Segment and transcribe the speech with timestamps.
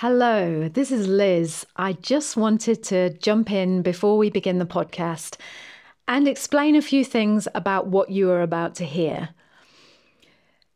[0.00, 1.66] Hello, this is Liz.
[1.74, 5.36] I just wanted to jump in before we begin the podcast
[6.06, 9.30] and explain a few things about what you are about to hear.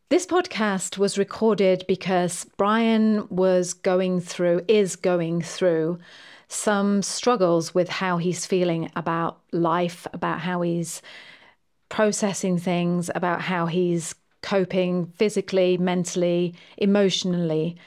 [0.09, 6.01] This podcast was recorded because Brian was going through, is going through
[6.49, 11.01] some struggles with how he's feeling about life, about how he's
[11.91, 17.79] processing things, about how he's coping physically, mentally, emotionally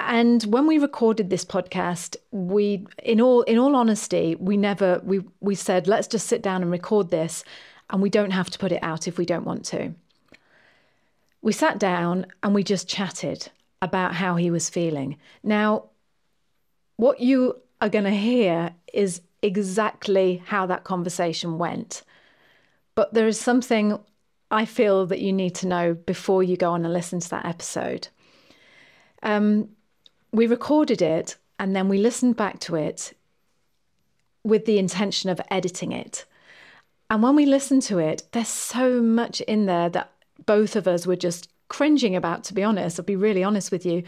[0.00, 5.20] and when we recorded this podcast we in all in all honesty we never we
[5.40, 7.44] we said let's just sit down and record this
[7.90, 9.94] and we don't have to put it out if we don't want to.
[11.42, 13.50] We sat down and we just chatted
[13.82, 15.16] about how he was feeling.
[15.42, 15.84] Now
[16.96, 22.02] what you are going to hear is exactly how that conversation went.
[22.94, 23.98] But there is something
[24.50, 27.44] i feel that you need to know before you go on and listen to that
[27.44, 28.08] episode.
[29.22, 29.68] Um,
[30.34, 33.12] we recorded it and then we listened back to it
[34.42, 36.24] with the intention of editing it.
[37.08, 40.10] And when we listened to it, there's so much in there that
[40.44, 42.98] both of us were just cringing about, to be honest.
[42.98, 44.02] I'll be really honest with you.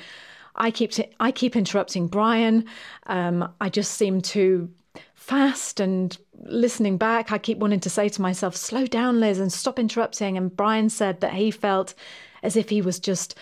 [0.56, 2.64] I keep t- I keep interrupting Brian.
[3.06, 4.70] Um, I just seem too
[5.14, 7.30] fast and listening back.
[7.30, 10.88] I keep wanting to say to myself, "Slow down, Liz, and stop interrupting." And Brian
[10.88, 11.94] said that he felt
[12.42, 13.36] as if he was just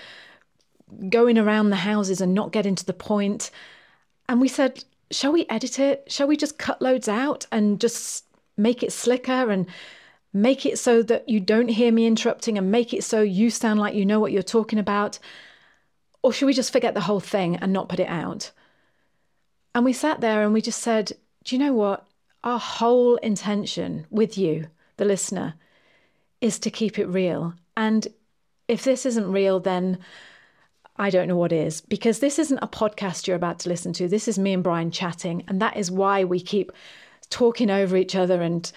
[1.10, 3.50] going around the houses and not getting to the point.
[4.28, 6.04] And we said, shall we edit it?
[6.08, 8.24] Shall we just cut loads out and just
[8.56, 9.66] make it slicker and
[10.32, 13.78] make it so that you don't hear me interrupting and make it so you sound
[13.78, 15.18] like you know what you're talking about?
[16.22, 18.50] Or should we just forget the whole thing and not put it out?
[19.74, 21.12] And we sat there and we just said,
[21.44, 22.06] do you know what?
[22.42, 25.54] Our whole intention with you, the listener,
[26.40, 27.54] is to keep it real.
[27.76, 28.06] And
[28.68, 29.98] if this isn't real, then
[30.96, 34.08] I don't know what is, because this isn't a podcast you're about to listen to.
[34.08, 35.42] This is me and Brian chatting.
[35.48, 36.70] And that is why we keep
[37.30, 38.70] talking over each other and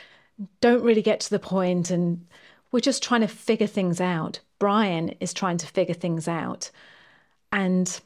[0.61, 1.91] don't really get to the point.
[1.91, 2.25] And
[2.72, 4.39] we're just trying to figure things out.
[4.57, 6.72] Brian is trying to figure things out.
[7.51, 8.00] And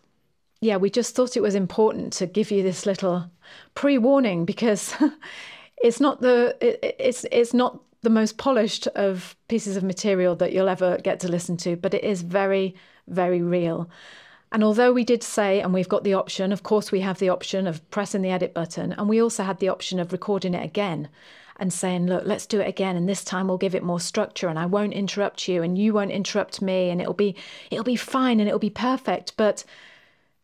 [0.59, 3.29] yeah, we just thought it was important to give you this little
[3.75, 4.94] pre warning because
[5.83, 10.51] it's not the it, it's it's not the most polished of pieces of material that
[10.51, 12.75] you'll ever get to listen to, but it is very
[13.07, 13.89] very real.
[14.51, 17.29] And although we did say, and we've got the option, of course, we have the
[17.29, 20.66] option of pressing the edit button, and we also had the option of recording it
[20.66, 21.07] again
[21.57, 24.50] and saying, look, let's do it again, and this time we'll give it more structure,
[24.50, 27.35] and I won't interrupt you, and you won't interrupt me, and it'll be
[27.69, 29.38] it'll be fine, and it'll be perfect.
[29.38, 29.63] But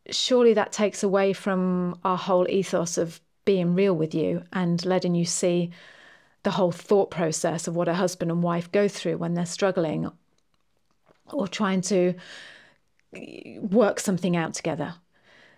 [0.09, 5.15] surely that takes away from our whole ethos of being real with you and letting
[5.15, 5.71] you see
[6.43, 10.09] the whole thought process of what a husband and wife go through when they're struggling
[11.31, 12.13] or trying to
[13.15, 14.95] eh, work something out together.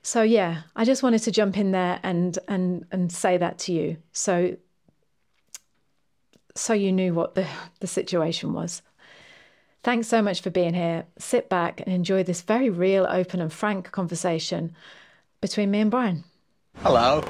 [0.01, 3.73] So yeah, I just wanted to jump in there and and and say that to
[3.73, 3.97] you.
[4.11, 4.57] So
[6.55, 7.47] so you knew what the,
[7.79, 8.81] the situation was.
[9.81, 11.05] Thanks so much for being here.
[11.17, 14.75] Sit back and enjoy this very real, open, and frank conversation
[15.39, 16.25] between me and Brian.
[16.77, 17.23] Hello.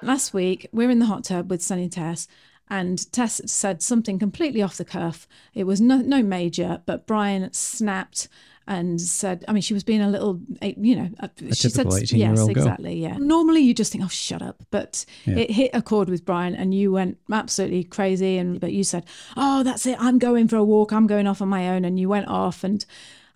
[0.00, 2.28] Last week, we we're in the hot tub with Sonny Tess,
[2.68, 5.28] and Tess said something completely off the cuff.
[5.54, 8.28] It was no, no major, but Brian snapped
[8.66, 11.86] and said, I mean, she was being a little, you know, uh, a she said,
[12.12, 12.48] yes, girl.
[12.48, 13.16] exactly, yeah.
[13.18, 15.36] Normally you just think, oh, shut up, but yeah.
[15.36, 18.38] it hit a chord with Brian, and you went absolutely crazy.
[18.38, 19.04] And but you said,
[19.36, 22.00] oh, that's it, I'm going for a walk, I'm going off on my own, and
[22.00, 22.84] you went off, and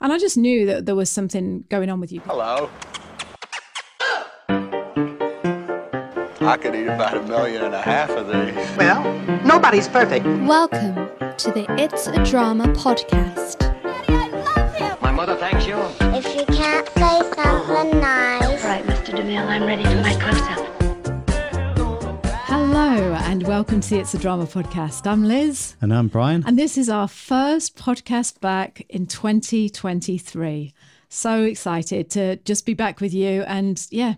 [0.00, 2.21] and I just knew that there was something going on with you.
[2.21, 2.71] Hello.
[6.48, 8.76] I could eat about a million and a half of these.
[8.78, 9.04] Well,
[9.44, 10.25] nobody's perfect.
[10.25, 10.94] Welcome
[11.36, 13.59] to the It's a Drama podcast.
[13.59, 14.97] Daddy, I love you.
[15.03, 15.76] My mother thanks you.
[16.00, 18.64] If you can't say something nice.
[18.64, 19.14] Right, Mr.
[19.14, 20.64] DeMille, I'm ready for my close-up.
[22.47, 25.06] Hello and welcome to the It's a Drama podcast.
[25.06, 25.76] I'm Liz.
[25.82, 26.44] And I'm Brian.
[26.47, 30.72] And this is our first podcast back in 2023.
[31.10, 34.14] So excited to just be back with you and yeah,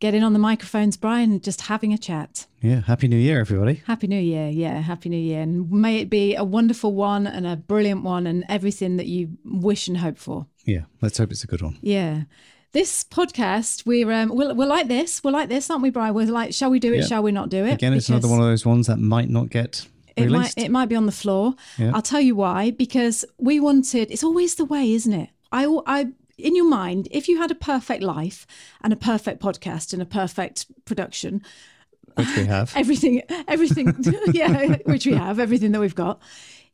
[0.00, 2.46] getting on the microphones, Brian, just having a chat.
[2.60, 3.82] Yeah, happy new year, everybody.
[3.86, 4.48] Happy new year.
[4.48, 5.42] Yeah, happy new year.
[5.42, 9.38] And may it be a wonderful one and a brilliant one and everything that you
[9.44, 10.46] wish and hope for.
[10.64, 11.78] Yeah, let's hope it's a good one.
[11.80, 12.22] Yeah.
[12.72, 15.24] This podcast, we're um, we're, we're like this.
[15.24, 16.14] We're like this, aren't we, Brian?
[16.14, 17.00] We're like, shall we do it?
[17.00, 17.06] Yeah.
[17.06, 17.74] Shall we not do it?
[17.74, 19.86] Again, it's another one of those ones that might not get
[20.16, 21.54] it might it might be on the floor.
[21.78, 21.92] Yeah.
[21.94, 22.70] I'll tell you why.
[22.70, 24.10] Because we wanted.
[24.10, 25.30] It's always the way, isn't it?
[25.52, 26.08] I I
[26.40, 28.46] in your mind, if you had a perfect life
[28.82, 31.42] and a perfect podcast and a perfect production,
[32.14, 33.94] which we have, everything, everything,
[34.32, 36.20] yeah, which we have, everything that we've got,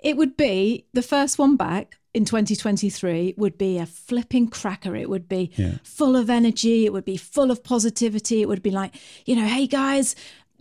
[0.01, 4.95] it would be the first one back in 2023 would be a flipping cracker.
[4.97, 5.75] It would be Yeah.
[5.83, 6.87] full of energy.
[6.87, 8.41] It would be full of positivity.
[8.41, 8.95] It would be like,
[9.27, 10.15] you know, hey guys,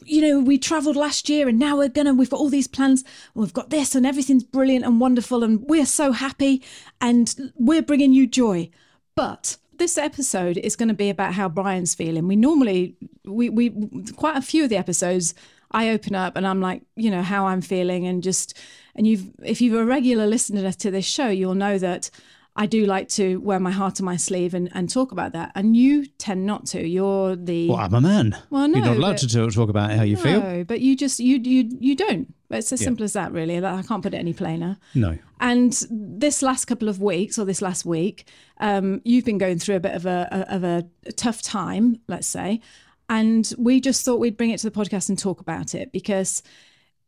[0.04, 3.04] you know, we traveled last year and now we're gonna, we've got all these plans.
[3.34, 6.62] We've got this and everything's brilliant and wonderful and we're so happy
[7.00, 8.70] and we're bringing you joy.
[9.16, 12.28] But this episode is going to be about how Brian's feeling.
[12.28, 13.70] We normally, we, we,
[14.16, 15.34] quite a few of the episodes,
[15.72, 18.58] I open up and I'm like, you know, how I'm feeling and just,
[18.96, 22.10] and you've, if you're a regular listener to this show, you'll know that
[22.58, 25.52] I do like to wear my heart on my sleeve and, and talk about that.
[25.56, 26.88] And you tend not to.
[26.88, 28.38] You're the Well, I'm a man.
[28.50, 30.42] Well, no, you're not allowed but- to talk, about how you feel.
[30.42, 32.34] no, but you just you you you don't.
[32.52, 32.86] It's as Yeah.
[32.86, 33.58] simple as that, really.
[33.58, 34.78] I can't put it any plainer.
[34.94, 35.18] No.
[35.42, 38.26] And this last couple of weeks, or this last week,
[38.62, 40.86] um, you've been going through a bit of a, a of a
[41.18, 42.62] tough time, let's say,
[43.10, 46.42] and we just thought we'd bring it to the podcast and talk about it because,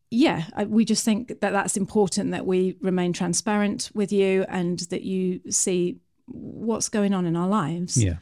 [0.09, 4.79] yeah, I- we just think that that's important that we remain transparent with you and
[4.89, 8.01] that you see what's going on in our lives.
[8.01, 8.17] Yeah.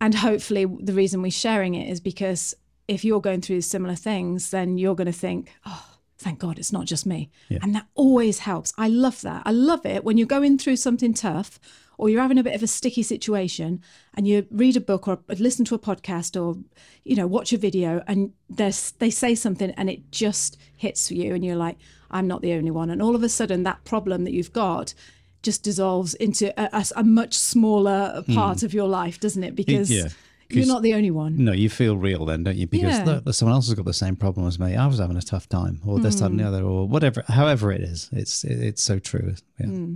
[0.00, 2.54] And hopefully, the reason we're sharing it is because
[2.88, 5.86] if you're going through similar things, then you're going to think, oh,
[6.18, 7.30] thank God it's not just me.
[7.48, 7.58] Yeah.
[7.62, 8.72] And that always helps.
[8.78, 9.42] I love that.
[9.44, 11.60] I love it when you're going through something tough
[12.00, 13.82] or you're having a bit of a sticky situation
[14.14, 16.56] and you read a book or listen to a podcast or,
[17.04, 18.70] you know, watch a video and they
[19.10, 21.76] say something and it just hits you and you're like,
[22.10, 22.88] I'm not the only one.
[22.88, 24.94] And all of a sudden, that problem that you've got
[25.42, 29.54] just dissolves into a, a, a much smaller part of your life, doesn't it?
[29.54, 30.08] Because yeah.
[30.52, 31.44] You're not the only one.
[31.44, 32.66] No, you feel real then, don't you?
[32.66, 33.20] Because Yeah.
[33.24, 34.74] look, someone else has got the same problem as me.
[34.74, 36.48] I was having a tough time, or this, that, and the Hmm.
[36.54, 37.22] other, or whatever.
[37.28, 39.34] However, it is, it's it, it's so true.
[39.60, 39.66] Yeah.
[39.66, 39.94] Hmm.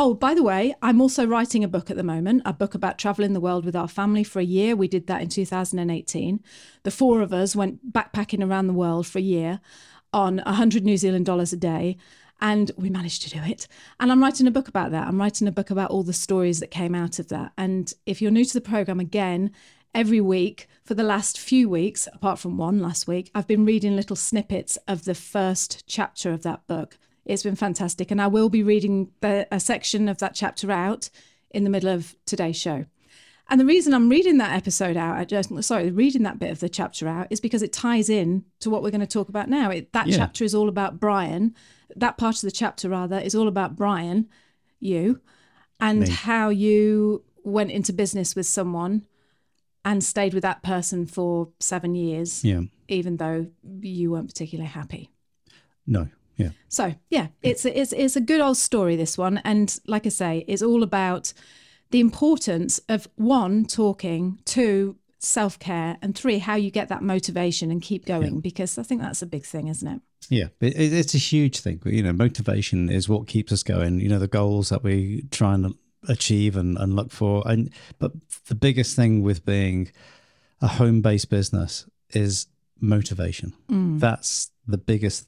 [0.00, 2.98] Oh, by the way, I'm also writing a book at the moment, a book about
[2.98, 4.76] traveling the world with our family for a year.
[4.76, 6.40] We did that in 2018.
[6.84, 9.58] The four of us went backpacking around the world for a year
[10.12, 11.96] on 100 New Zealand dollars a day.
[12.40, 13.66] And we managed to do it.
[13.98, 15.08] And I'm writing a book about that.
[15.08, 17.50] I'm writing a book about all the stories that came out of that.
[17.58, 19.50] And if you're new to the program, again,
[19.96, 23.96] every week for the last few weeks, apart from one last week, I've been reading
[23.96, 26.98] little snippets of the first chapter of that book.
[27.28, 28.10] It's been fantastic.
[28.10, 31.10] And I will be reading the, a section of that chapter out
[31.50, 32.86] in the middle of today's show.
[33.50, 36.60] And the reason I'm reading that episode out, I just, sorry, reading that bit of
[36.60, 39.48] the chapter out is because it ties in to what we're going to talk about
[39.48, 39.70] now.
[39.70, 40.16] It, that Yeah.
[40.18, 41.54] chapter is all about Brian.
[41.96, 44.28] That part of the chapter, rather, is all about Brian,
[44.80, 45.20] you,
[45.80, 46.10] and Me.
[46.10, 49.06] how you went into business with someone
[49.84, 52.62] and stayed with that person for seven years, Yeah.
[52.88, 53.46] even though
[53.80, 55.08] you weren't particularly happy.
[55.86, 56.08] No.
[56.38, 56.50] Yeah.
[56.68, 58.96] So yeah, it's a, it's it's a good old story.
[58.96, 61.32] This one, and like I say, it's all about
[61.90, 67.70] the importance of one talking, two self care, and three how you get that motivation
[67.70, 68.40] and keep going.
[68.40, 70.00] Because I think that's a big thing, isn't it?
[70.30, 71.80] Yeah, it, it- it's a huge thing.
[71.84, 74.00] You know, motivation is what keeps us going.
[74.00, 75.74] You know, the goals that we try and
[76.08, 77.42] achieve and, and look for.
[77.46, 78.12] And but
[78.46, 79.90] the biggest thing with being
[80.60, 82.46] a home-based business is
[82.80, 83.54] motivation.
[83.70, 83.98] Mm.
[84.00, 85.26] That's the biggest.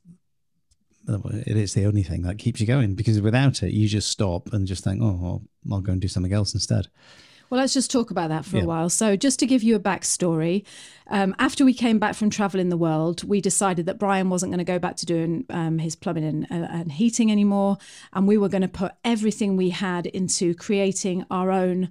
[1.08, 4.52] It is the only thing that keeps you going because without it, you just stop
[4.52, 5.42] and just think, "Oh, I'll,
[5.72, 6.88] I'll go and do something else instead."
[7.48, 8.62] Well, let's just talk about that for Yeah.
[8.62, 8.88] a while.
[8.88, 10.64] So, just to give you a backstory,
[11.08, 14.58] um, after we came back from traveling the world, we decided that Brian wasn't going
[14.58, 17.78] to go back to doing um, his plumbing and, uh, and heating anymore.
[18.12, 21.88] And we were going to put everything we had into creating our own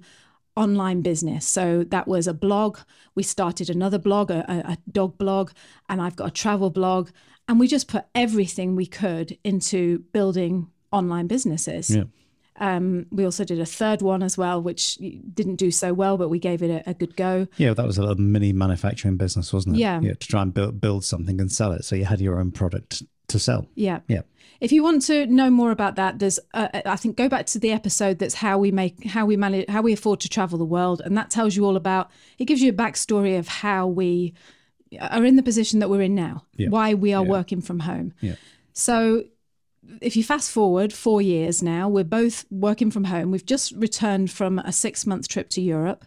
[0.56, 1.46] online business.
[1.46, 2.78] So, that was a blog.
[3.14, 5.50] We started another blog, a- a dog blog,
[5.90, 7.10] and I've got a travel blog.
[7.50, 11.90] And we just put everything we could into building online businesses.
[11.90, 12.04] Yeah.
[12.60, 14.98] Um, we also did a third one as well, which
[15.34, 17.48] didn't do so well, but we gave it a, a good go.
[17.56, 19.78] Yeah, that was a little mini manufacturing business, wasn't it?
[19.80, 20.00] Yeah.
[20.00, 22.52] yeah, to try and build build something and sell it, so you had your own
[22.52, 23.66] product to sell.
[23.74, 23.98] Yeah.
[24.06, 24.22] Yeah.
[24.60, 27.58] If you want to know more about that, there's uh, I think go back to
[27.58, 30.64] the episode that's how we make how we manage how we afford to travel the
[30.64, 32.12] world, and that tells you all about.
[32.38, 34.34] It gives you a backstory of how we
[34.98, 36.68] are in the position that we're in now, Yeah.
[36.68, 37.30] why we are Yeah.
[37.30, 38.12] working from home.
[38.20, 38.34] Yeah.
[38.72, 39.24] So
[40.00, 43.30] if you fast forward four years now, we're both working from home.
[43.30, 46.04] We've just returned from a six month trip to Europe.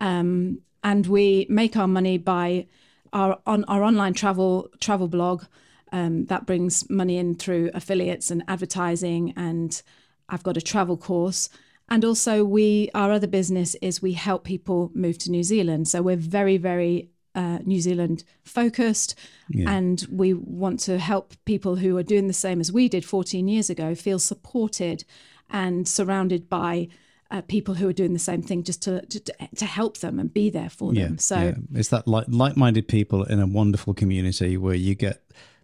[0.00, 2.66] Um, and we make our money by
[3.12, 5.44] our on our online travel travel blog.
[5.92, 9.32] Um, that brings money in through affiliates and advertising.
[9.36, 9.80] And
[10.28, 11.48] I've got a travel course.
[11.88, 15.88] And also, we our other business is we help people move to New Zealand.
[15.88, 19.14] So we're very, very uh, New Zealand focused,
[19.68, 23.46] and we want to help people who are doing the same as we did 14
[23.46, 25.04] years ago feel supported
[25.50, 26.88] and surrounded by
[27.30, 29.20] uh, people who are doing the same thing, just to to,
[29.56, 31.18] to help them and be there for Yeah, them.
[31.18, 31.54] So yeah.
[31.80, 35.22] it's that like like-minded people in a wonderful community where you get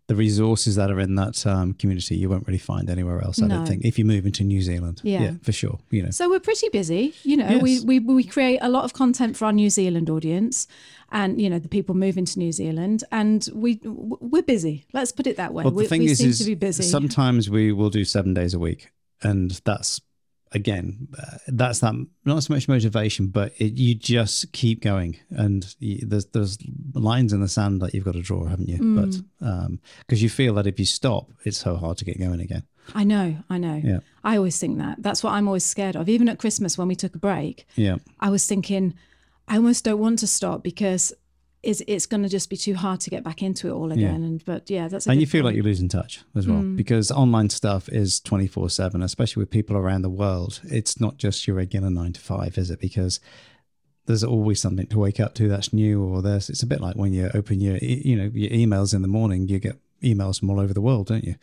[0.09, 3.41] the resources that are in that um, community you won't really find anywhere else.
[3.41, 3.57] I No.
[3.57, 5.01] don't think if you move into New Zealand.
[5.05, 5.35] Yeah.
[5.43, 5.79] for sure.
[5.91, 7.15] You know, So we're pretty busy.
[7.23, 7.85] You know, we, Yes.
[7.85, 10.67] we we create a lot of content for our New Zealand audience,
[11.11, 14.85] and you know the people moving to New Zealand, and we we're busy.
[14.93, 15.65] Let's put it that way.
[15.65, 16.83] Well, we thing we is, seem is to be busy.
[16.83, 18.91] sometimes we will do seven days a week,
[19.23, 20.01] and that's
[20.55, 21.95] again, uh, that's that
[22.25, 26.59] not so much motivation, but it, you just keep going, and you, there's there's
[26.95, 28.79] lines in the sand that you've got to draw, haven't you?
[28.79, 29.25] Mm.
[29.41, 32.65] But because you feel that if you stop, it's so hard to get going again.
[32.95, 33.81] I know, I know.
[33.83, 34.01] Yeah.
[34.25, 35.03] I always think that.
[35.03, 36.09] That's what I'm always scared of.
[36.09, 38.95] Even at Christmas when we took a break, Yeah, I was thinking,
[39.49, 41.13] I almost don't want to stop because
[41.63, 44.23] it's it's going to just be too hard to get back into it all again.
[44.25, 45.55] And but yeah, that's and you feel like point.
[45.55, 45.57] Mm.
[45.57, 50.03] you're losing touch as well because online stuff is 24 7 especially with people around
[50.03, 53.21] the world it's not just your regular nine to five is it because
[54.07, 56.97] there's always something to wake up to that's new or there's it's a bit like
[56.97, 60.51] when you open your you know your emails in the morning you get emails from
[60.51, 61.37] all over the world don't you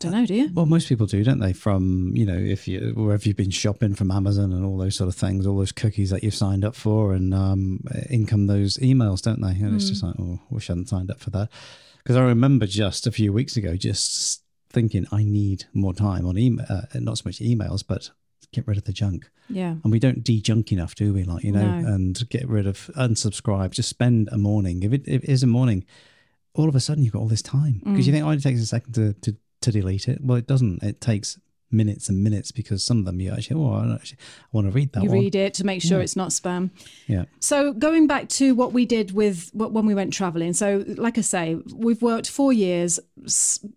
[0.00, 0.50] don't know, do you?
[0.52, 3.94] well most people do don't they from you know if you wherever you've been shopping
[3.94, 6.74] from amazon and all those sort of things all those cookies that you've signed up
[6.74, 10.68] for and um in come those emails don't they and it's just like oh wish
[10.68, 11.48] i hadn't signed up for that
[12.02, 16.36] because i remember just a few weeks ago just thinking i need more time on
[16.36, 18.10] email uh, not so much emails but
[18.52, 19.76] get rid of the junk Yeah.
[19.82, 21.88] and we don't de-junk enough do we like you know No.
[21.94, 25.46] and get rid of unsubscribe just spend a morning if it, if it is a
[25.46, 25.84] morning
[26.54, 28.06] all of a sudden you've got all this time because Mm.
[28.06, 30.18] you think oh it takes a second to, to to delete it.
[30.22, 30.82] Well it doesn't.
[30.82, 31.38] It takes
[31.72, 34.72] minutes and minutes because some of them you actually oh I, actually, I want to
[34.72, 35.18] read that You one.
[35.18, 36.70] read it to make sure it's not spam.
[37.08, 37.24] yeah.
[37.40, 40.52] So going back to what we did with when we went traveling.
[40.52, 43.00] So like I say, we've worked four years,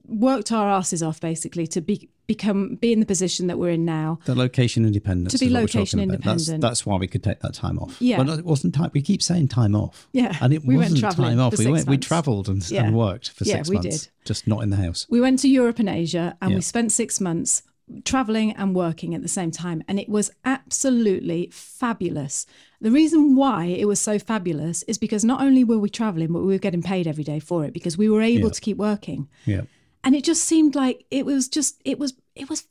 [0.08, 3.86] worked our asses off basically to be become be in the position that we're in
[3.86, 4.20] now.
[4.26, 6.12] the location independence To be is what we're location about.
[6.20, 6.62] That's- independent.
[6.62, 8.18] that's, why we could take that time off Yeah.
[8.24, 10.38] but it wasn't time we keep saying time off Yeah.
[10.42, 12.08] and it We went wasn't time off we went we months.
[12.08, 12.84] traveled and, Yeah.
[12.86, 14.08] and worked for Yeah, six we did.
[14.32, 16.58] just not in the house We went to Europe and Asia and Yeah.
[16.58, 17.64] we spent six months
[18.06, 19.82] traveling and working at the same time.
[19.88, 22.46] And it was absolutely fabulous.
[22.80, 26.42] The reason why it was so fabulous is because not only were we traveling, but
[26.42, 28.54] we were getting paid every day for it because we were able Yeah.
[28.54, 29.28] to keep working.
[29.46, 29.62] yeah
[30.04, 32.64] And it just seemed like it was just, it was, it was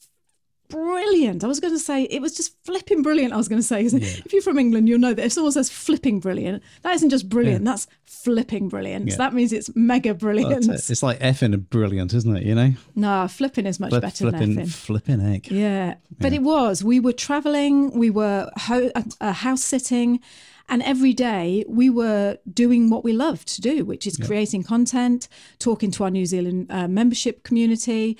[0.69, 1.45] brilliant.
[1.45, 3.33] I was going to say it was just flipping brilliant.
[3.33, 5.53] I was going to say, 'cause if you're from England, you'll know that if someone
[5.53, 9.07] says flipping brilliant, that isn't just brilliant, that's flipping brilliant.
[9.07, 9.12] Yeah.
[9.12, 10.67] So that means it's mega brilliant.
[10.67, 10.93] That's it.
[10.93, 14.29] it's like effing and brilliant isn't it you know No, flipping is much Flip- better
[14.31, 14.71] flipping than effing.
[14.75, 16.85] flipping egg Yeah, but it was.
[16.85, 20.21] We were traveling, we were ho- uh, uh, house sitting,
[20.69, 25.29] and every day we were doing what we love to do, which is creating content,
[25.59, 28.19] talking to our New Zealand uh, membership community,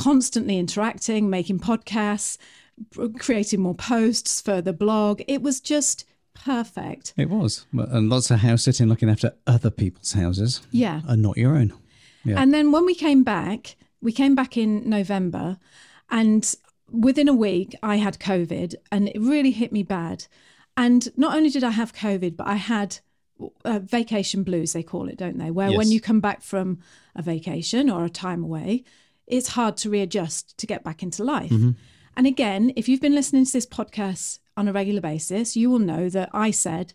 [0.00, 2.38] constantly interacting, making podcasts,
[3.18, 5.20] creating more posts for the blog.
[5.28, 6.04] It was just
[6.34, 7.12] perfect.
[7.16, 11.02] It was, and lots of house sitting, looking after other people's houses, Yeah.
[11.06, 11.74] and not your own.
[12.24, 12.40] Yeah.
[12.40, 15.58] And then when we came back, we came back in November,
[16.10, 16.54] and
[16.90, 20.26] within a week, I had COVID, and it really hit me bad.
[20.76, 22.98] And not only did I have COVID, but I had
[23.64, 25.50] uh, vacation blues, they call it, don't they?
[25.50, 26.78] Where when you come back from
[27.14, 28.84] a vacation or a time away,
[29.30, 31.50] it's hard to readjust to get back into life.
[31.50, 31.70] Mm-hmm.
[32.16, 35.78] And again, if you've been listening to this podcast on a regular basis, you will
[35.78, 36.92] know that I said,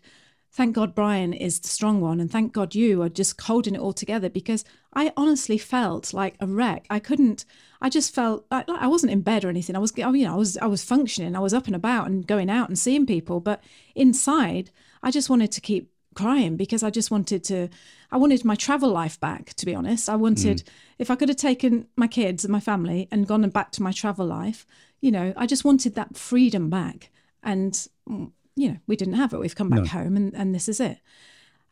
[0.52, 3.80] thank God Brian is the strong one, and thank God you are just holding it
[3.80, 6.86] all together because I honestly felt like a wreck.
[6.88, 7.44] I couldn't.
[7.80, 9.76] I just felt like like I wasn't in bed or anything.
[9.76, 11.36] I was, you know, I was, I was functioning.
[11.36, 13.62] I was up and about and going out and seeing people, but
[13.94, 14.70] inside,
[15.02, 17.68] I just wanted to keep crying because I just wanted to.
[18.10, 19.54] I wanted my travel life back.
[19.54, 20.64] To be honest, I wanted
[20.98, 23.92] if I could have taken my kids and my family and gone back to my
[23.92, 24.66] travel life.
[25.00, 27.10] You know, I just wanted that freedom back,
[27.42, 27.72] and
[28.08, 29.40] mm, you know, we didn't have it.
[29.40, 30.98] We've come back home, and and this is it.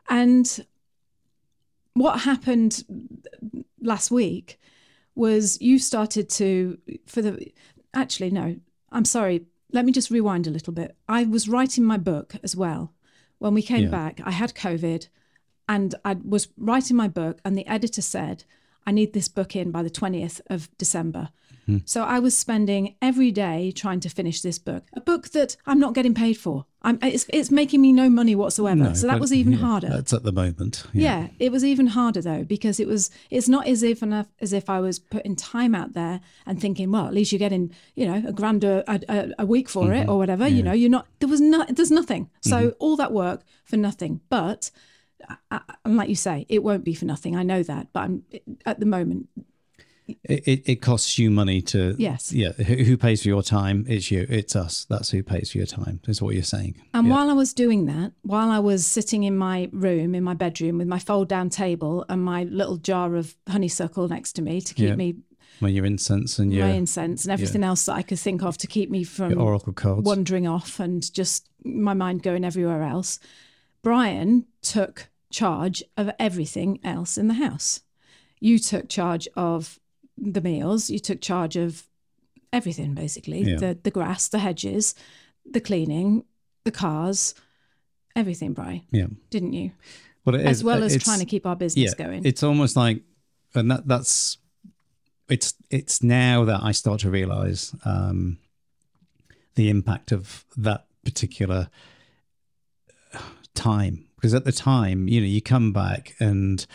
[0.08, 0.64] And
[1.94, 2.84] what happened
[3.80, 4.60] last week
[5.14, 7.52] was you started to for the
[7.94, 8.56] actually no
[8.90, 12.56] i'm sorry let me just rewind a little bit i was writing my book as
[12.56, 12.92] well
[13.38, 13.90] when we came Yeah.
[13.90, 15.08] back i had covid
[15.68, 18.44] and i was writing my book and the editor said
[18.86, 21.30] i need this book in by the 20th of december.
[21.66, 21.78] Hmm.
[21.86, 25.78] So i was spending every day trying to finish this book a book that i'm
[25.80, 29.14] not getting paid for I'm, it's, it's making me no money whatsoever No, so that
[29.14, 30.84] but, was even yeah, harder That's at the moment.
[30.92, 31.28] yeah.
[31.38, 33.10] it was even harder though because it was.
[33.30, 36.92] It's not as if enough as if I was putting time out there and thinking,
[36.92, 40.02] well, at least you're getting, you know, a grand a, a, a week for it
[40.02, 40.10] mm-hmm.
[40.10, 40.46] or whatever.
[40.46, 41.06] You know, you're not.
[41.20, 41.64] There was no.
[41.68, 42.30] There's nothing.
[42.42, 42.76] So mm-hmm.
[42.78, 44.20] all that work for nothing.
[44.28, 44.70] But
[45.28, 47.34] I, I, and like you say, it won't be for nothing.
[47.34, 47.88] I know that.
[47.94, 48.22] But I'm
[48.66, 49.28] at the moment.
[50.24, 52.32] It, it, costs you money to Yes.
[52.32, 55.58] yeah who, who pays for your time it's you it's us that's who pays for
[55.58, 57.14] your time is what you're saying And Yeah.
[57.14, 60.78] while I was doing that, while I was sitting in my room, in my bedroom,
[60.78, 64.74] with my fold down table and my little jar of honeysuckle next to me to
[64.74, 64.96] keep Yeah.
[64.96, 65.14] me
[65.60, 68.58] when your incense and your, my incense and everything else that I could think of
[68.58, 72.82] to keep me from your oracle cards wandering off and just my mind going everywhere
[72.82, 73.18] else.
[73.82, 77.80] Brian took charge of everything else in the house.
[78.40, 79.78] You took charge of
[80.16, 81.86] the meals, you took charge of
[82.52, 83.56] everything basically Yeah.
[83.56, 84.94] the, the grass, the hedges,
[85.44, 86.24] the cleaning,
[86.64, 87.34] the cars,
[88.16, 89.72] everything, Brian, yeah didn't you?
[90.24, 92.24] well, it As is- well as trying to keep our business yeah, going.
[92.24, 93.02] It's almost like,
[93.54, 94.38] and that that's
[95.28, 98.38] it's it's now that I start to realize um,
[99.54, 101.68] the impact of that particular
[103.54, 106.66] time because at the time, you know, you come back and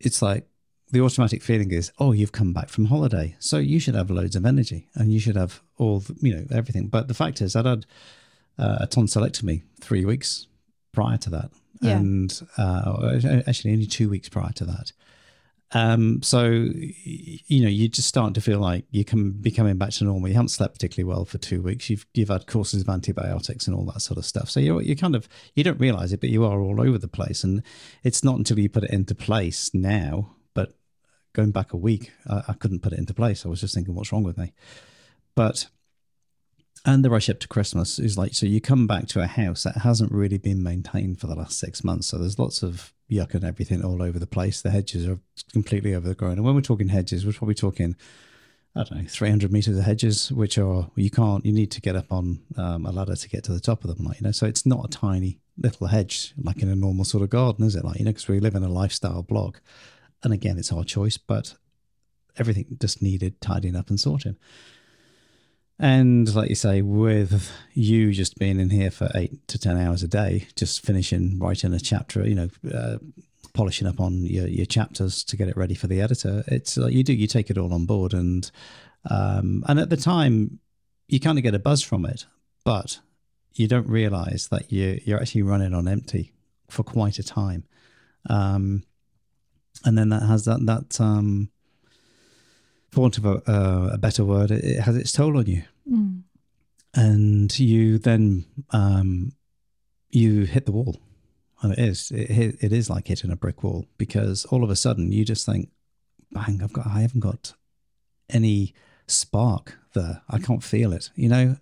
[0.00, 0.46] it's like
[0.90, 4.36] the automatic feeling is, oh, you've come back from holiday, so you should have loads
[4.36, 6.88] of energy and you should have all, the, you know, everything.
[6.88, 7.86] But the fact is, I'd had
[8.58, 10.46] uh, a tonsillectomy three weeks
[10.92, 11.96] prior to that, Yeah.
[11.98, 14.92] and uh, actually only two weeks prior to that.
[15.72, 19.90] Um, so you know, you just start to feel like you can be coming back
[19.90, 20.28] to normal.
[20.28, 21.90] You haven't slept particularly well for two weeks.
[21.90, 24.48] You've you've had courses of antibiotics and all that sort of stuff.
[24.48, 27.06] So you're you kind of you don't realize it, but you are all over the
[27.06, 27.44] place.
[27.44, 27.62] And
[28.02, 30.30] it's not until you put it into place now.
[31.38, 33.46] Going back a week, I, I couldn't put it into place.
[33.46, 34.52] I was just thinking, what's wrong with me?
[35.36, 35.68] But
[36.84, 39.62] and the rush up to Christmas is like so you come back to a house
[39.62, 42.08] that hasn't really been maintained for the last six months.
[42.08, 44.60] So there's lots of yuck and everything all over the place.
[44.60, 45.20] The hedges are
[45.52, 46.32] completely overgrown.
[46.32, 47.94] And when we're talking hedges, we're probably talking
[48.74, 51.94] I don't know, 300 meters of hedges, which are you can't, you need to get
[51.94, 54.32] up on um, a ladder to get to the top of them, like you know.
[54.32, 57.76] So it's not a tiny little hedge like in a normal sort of garden, is
[57.76, 57.84] it?
[57.84, 59.60] Like you know, because we live in a lifestyle block,
[60.22, 61.54] and again, it's our choice, but
[62.36, 64.36] everything just needed tidying up and sorting.
[65.80, 70.02] And like you say, with you just being in here for eight to 10 hours
[70.02, 72.98] a day, just finishing writing a chapter, you know, uh,
[73.54, 76.92] polishing up on your, your chapters to get it ready for the editor, it's like
[76.92, 78.12] you do, you take it all on board.
[78.12, 78.50] And,
[79.08, 80.58] um, and at the time,
[81.06, 82.26] you kind of get a buzz from it,
[82.64, 82.98] but
[83.54, 86.32] you don't realize that you, you're actually running on empty
[86.68, 87.64] for quite a time.
[88.28, 88.82] Um,
[89.84, 91.50] and then that has that, that, um,
[92.90, 95.62] for want of a, uh, a better word, it, it has its toll on you.
[96.94, 99.32] And you then um,
[100.10, 100.96] you hit the wall,
[101.62, 104.76] and it is it, it is like hitting a brick wall because all of a
[104.76, 105.70] sudden you just think,
[106.32, 106.60] bang!
[106.62, 107.52] I've got I haven't got
[108.30, 108.74] any
[109.06, 110.22] spark there.
[110.28, 111.56] I can't feel it, you know.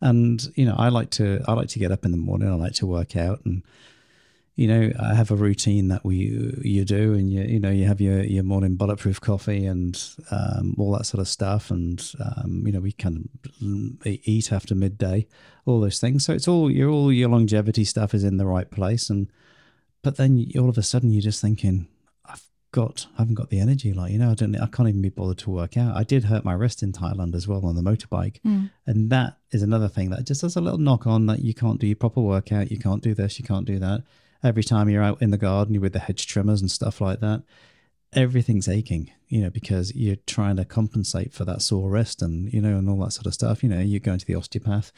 [0.00, 2.50] And you know, I like to I like to get up in the morning.
[2.50, 3.62] I like to work out and
[4.54, 6.16] you know, I have a routine that we
[6.62, 10.74] you do, and you you know you have your your morning bulletproof coffee and um,
[10.78, 15.26] all that sort of stuff, and um, you know we kind of eat after midday,
[15.64, 16.26] all those things.
[16.26, 19.28] So it's all your all your longevity stuff is in the right place, and
[20.02, 21.88] but then all of a sudden you're just thinking,
[22.26, 25.00] I've got I haven't got the energy, like you know I don't I can't even
[25.00, 25.96] be bothered to work out.
[25.96, 28.40] I did hurt my wrist in Thailand as well on the motorbike,
[28.86, 31.80] and that is another thing that just has a little knock on that you can't
[31.80, 34.02] do your proper workout, you can't do this, you can't do that
[34.42, 37.20] every time you're out in the garden, you're with the hedge trimmers and stuff like
[37.20, 37.42] that,
[38.12, 42.60] everything's aching, you know, because you're trying to compensate for that sore wrist and, you
[42.60, 43.62] know, and all that sort of stuff.
[43.62, 44.92] You know, you're going to the osteopath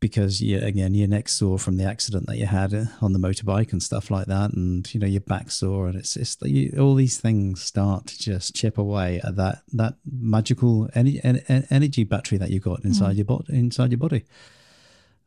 [0.00, 3.72] because you again your neck's sore from the accident that you had on the motorbike
[3.72, 6.94] and stuff like that, and you know your back sore, and it's just you, all
[6.94, 11.20] these things start to just chip away at that that magical energy,
[11.70, 12.86] energy battery that you got mm.
[12.86, 14.24] inside your body inside your body.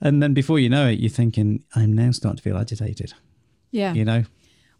[0.01, 3.13] And then before you know it, you're thinking, I'm now starting to feel agitated,
[3.71, 3.93] Yeah.
[3.93, 4.23] you know?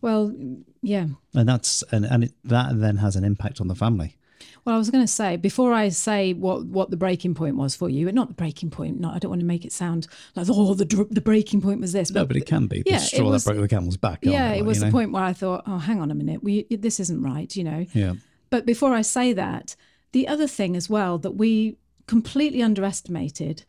[0.01, 0.33] Well,
[0.81, 1.07] yeah.
[1.33, 4.15] And that's, and, and it, that then has an impact on the family.
[4.63, 7.75] Well, I was going to say before I say what what the breaking point was
[7.75, 8.99] for you, but not the breaking point.
[8.99, 11.91] Not I don't want to make it sound like oh the the breaking point was
[11.91, 12.11] this.
[12.11, 14.19] No, but it can be the yeah, it straw was- that broke the camel's back.
[14.21, 14.91] yeah, like, it was you the know?
[14.91, 17.85] point where I thought, oh, hang on a minute, we this isn't right, you know.
[17.93, 18.13] Yeah.
[18.49, 19.75] But before I say that,
[20.11, 21.77] the other thing as well that we
[22.07, 23.63] completely underestimated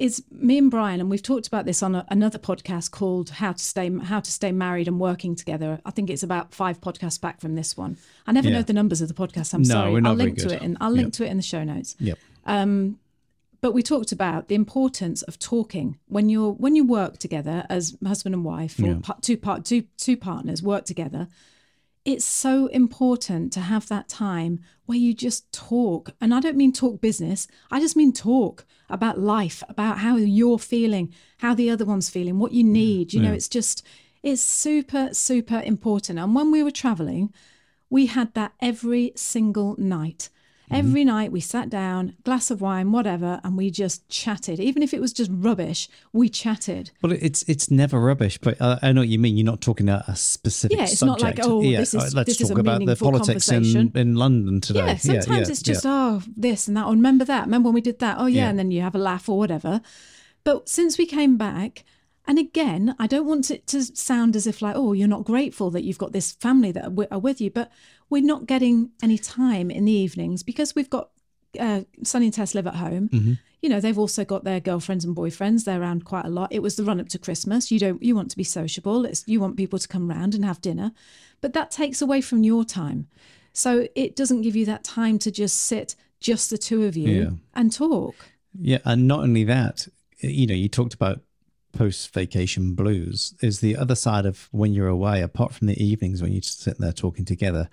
[0.00, 3.52] is me and Brian, and we've talked about this on a, another podcast called "How
[3.52, 7.20] to Stay How to Stay Married and Working Together." I think it's about five podcasts
[7.20, 7.96] back from this one.
[8.26, 8.56] I never Yeah.
[8.56, 9.54] know the numbers of the podcast.
[9.54, 9.92] I'm No, sorry.
[9.92, 11.12] we're not I'll link to it, and I'll link Yep.
[11.14, 11.96] to it in the show notes.
[12.00, 12.18] Yep.
[12.46, 12.98] Um,
[13.62, 17.94] But we talked about the importance of talking when you're when you work together as
[18.02, 18.98] husband and wife or Yeah.
[19.02, 21.28] pa- two part two two partners work together
[22.04, 26.10] it's so important to have that time where you just talk.
[26.20, 30.58] And I don't mean talk business, I just mean talk about life, about how you're
[30.58, 33.12] feeling, how the other one's feeling, what you need.
[33.12, 33.34] You know, Yeah.
[33.34, 33.84] it's just,
[34.22, 36.18] it's super, super important.
[36.18, 37.32] And when we were traveling,
[37.92, 40.30] We had that every single night.
[40.70, 44.60] Every night we sat down, glass of wine, whatever, and we just chatted.
[44.60, 46.92] Even if it was just rubbish, we chatted.
[47.02, 49.36] Well, it's it's never rubbish, but uh, I know what you mean.
[49.36, 51.38] You're not talking about a specific Yeah, it's subject.
[51.38, 53.90] not like, oh, yeah, this is- let's this is talk a about the politics in,
[53.94, 54.86] in London today.
[54.86, 55.90] Yeah, sometimes yeah, it's just, yeah.
[55.92, 56.86] oh, this and that.
[56.86, 57.46] Or remember that.
[57.46, 58.16] Remember when we did that?
[58.18, 58.42] Oh, yeah.
[58.44, 58.50] Yeah.
[58.50, 59.80] And then you have a laugh or whatever.
[60.44, 61.84] But since we came back,
[62.26, 65.70] and again, I don't want it to sound as if like, oh, you're not grateful
[65.72, 67.72] that you've got this family that are with you, but
[68.10, 71.10] we're not getting any time in the evenings because we've got
[71.58, 73.08] uh, Sonny and Tess live at home.
[73.08, 73.32] Mm-hmm.
[73.62, 75.64] You know, they've also got their girlfriends and boyfriends.
[75.64, 76.52] They're around quite a lot.
[76.52, 77.70] It was the run up to Christmas.
[77.70, 79.04] You don't, you want to be sociable.
[79.04, 80.92] It's you want people to come round and have dinner,
[81.40, 83.06] but that takes away from your time.
[83.52, 87.08] So it doesn't give you that time to just sit, just the two of you,
[87.22, 87.30] Yeah.
[87.54, 88.14] and talk.
[88.58, 89.88] Yeah, and not only that,
[90.20, 91.20] you know, you talked about
[91.72, 93.34] post vacation blues.
[93.42, 96.78] Is the other side of when you're away, apart from the evenings when you sit
[96.78, 97.68] there talking together,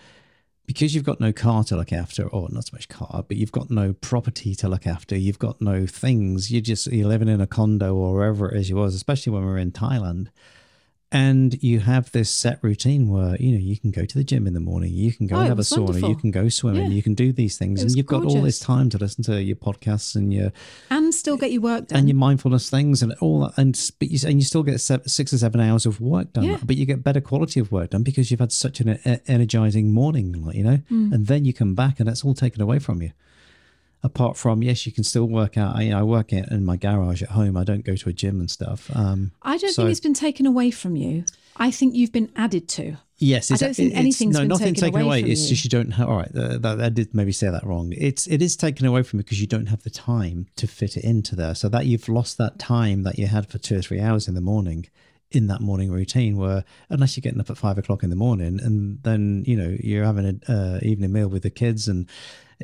[0.67, 3.53] because you've got no car to look after, or not so much car, but you've
[3.53, 5.17] got no property to look after.
[5.17, 6.51] You've got no things.
[6.51, 9.43] You're just you're living in a condo or wherever it is you was, especially when
[9.43, 10.27] we were in Thailand.
[11.10, 14.46] And you have this set routine where you know you can go to the gym
[14.46, 16.10] in the morning, you can go Oh, and have a sauna, wonderful.
[16.10, 16.98] you can go swimming, Yeah.
[16.98, 19.56] you can do these things, and you've got all this time to listen to your
[19.56, 20.52] podcasts and your
[20.89, 22.00] and still get your work done.
[22.00, 25.00] and your mindfulness things and all that, and but you, and you still get se-
[25.06, 26.58] six or seven hours of work done, Yeah.
[26.62, 30.36] but you get better quality of work done because you've had such an energizing morning,
[30.54, 31.13] you know, Mm.
[31.13, 33.12] and then you come back and that's all taken away from you.
[34.03, 35.75] Apart from yes, you can still work out.
[35.75, 37.57] I, I work out in my garage at home.
[37.57, 38.91] I don't go to a gym and stuff.
[38.95, 41.25] Um, I don't so- think it's been taken away from you.
[41.60, 42.97] I think you've been added to.
[43.19, 45.31] Yes, I don't think anything's no, been nothing taken taken away away.
[45.31, 45.49] It's you.
[45.49, 46.07] just you don't have.
[46.07, 47.91] All right, that, I did maybe say that wrong.
[47.97, 50.97] It's it is taken away from you because you don't have the time to fit
[50.97, 51.55] it into there.
[51.55, 54.36] So that you've lost that time that you had for two or three hours in
[54.36, 54.86] the morning,
[55.31, 56.38] in that morning routine.
[56.38, 59.75] Where unless you're getting up at five o'clock in the morning and then you know
[59.79, 62.07] you're having an uh, evening meal with the kids and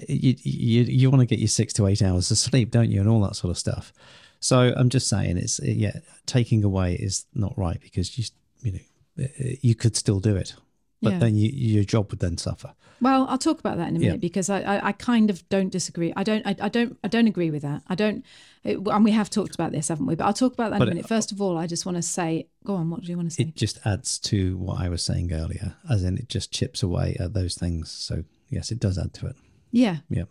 [0.08, 2.99] you you you want to get your six to eight hours of sleep, don't you,
[2.99, 3.93] and all that sort of stuff.
[4.39, 8.25] So I'm just saying, it's yeah, taking away is not right because you
[8.62, 9.27] you know
[9.62, 10.56] you could still do it,
[11.01, 11.19] but Yeah.
[11.19, 12.73] then you, your job would then suffer.
[13.01, 14.17] Well, I'll talk about that in a minute Yeah.
[14.17, 16.13] because I, I, I kind of don't disagree.
[16.15, 17.84] I don't I, I don't I don't agree with that.
[17.88, 18.23] I don't
[18.63, 20.15] it, and we have talked about this, haven't we?
[20.15, 21.10] But I'll talk about that But in a it- minute.
[21.10, 22.89] First of all, I just want to say, go on.
[22.89, 23.43] What do you want to say?
[23.43, 27.15] It just adds to what I was saying earlier, as in it just chips away
[27.19, 27.91] at those things.
[27.91, 29.36] So yes, it does add to it.
[29.73, 30.25] Yeah, Yeah,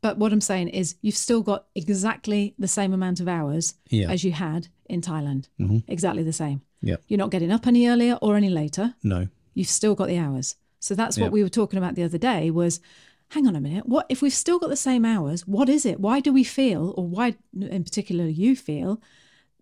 [0.00, 4.04] but what I'm saying is, you've still got exactly the same amount of hours Yeah.
[4.04, 4.12] Mm-hmm.
[4.14, 5.48] as you had in Thailand.
[5.88, 6.58] Exactly the same.
[6.80, 6.96] yeah.
[7.08, 8.94] You're not getting up any earlier or any later.
[9.02, 10.56] No, you've still got the hours.
[10.80, 11.36] So that's what Yeah.
[11.36, 12.80] we were talking about the other day was
[13.30, 15.98] hang on a minute, what if we've still got the same hours, what is it?
[15.98, 17.34] Why do we feel or why
[17.76, 19.00] in particular you feel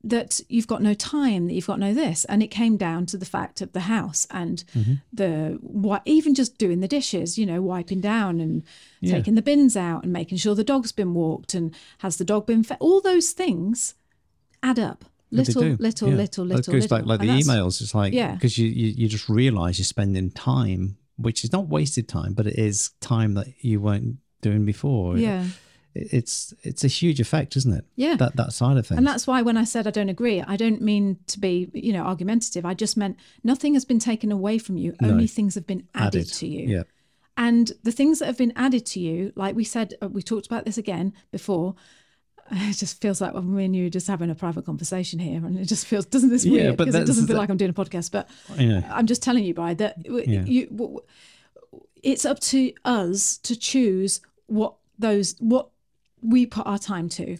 [0.07, 2.25] that you've got no time, that you've got no this?
[2.27, 4.93] And it came down to the fact of the house and Mm-hmm.
[5.13, 8.63] the what even just doing the dishes, you know, wiping down and
[9.01, 9.15] Yeah.
[9.15, 12.47] taking the bins out and making sure the dog's been walked and has the dog
[12.47, 12.77] been fed.
[12.81, 13.95] All those things
[14.63, 15.05] add up.
[15.33, 16.15] They Little, little, Yeah.
[16.17, 16.99] little, little, goes little.
[16.99, 17.81] back like And the emails.
[17.81, 18.35] It's like Yeah.
[18.35, 22.47] because you, you you just realize you're spending time, which is not wasted time, but
[22.47, 25.17] it is time that you weren't doing before.
[25.19, 25.47] Yeah.
[25.95, 27.85] It- it's it's a huge effect, isn't it?
[27.97, 28.17] Yeah.
[28.17, 28.99] that that side of things.
[28.99, 31.93] And that's why when I said I don't agree, I don't mean to be, you
[31.93, 32.65] know, argumentative.
[32.67, 34.95] I just meant nothing has been taken away from you.
[35.03, 36.69] Only things have been added, to you.
[36.69, 36.83] Yeah,
[37.37, 40.47] And the things that have been added to you, like we said, uh, we talked
[40.47, 41.75] about this again before.
[42.51, 45.59] It just feels like when me and you just having a private conversation here, and
[45.59, 47.71] it just feels doesn't this Yeah, weird but because it doesn't feel like I'm doing
[47.71, 48.11] a podcast.
[48.13, 48.29] But
[48.59, 48.83] know.
[48.91, 50.45] I'm just telling you, Brian, that Yeah.
[50.45, 51.01] you,
[52.03, 55.69] it's up to us to choose what those what
[56.25, 57.37] we put our time to.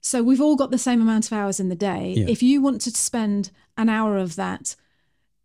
[0.00, 2.14] So we've all got the same amount of hours in the day.
[2.16, 2.26] Yeah.
[2.28, 4.76] If you want to spend an hour of that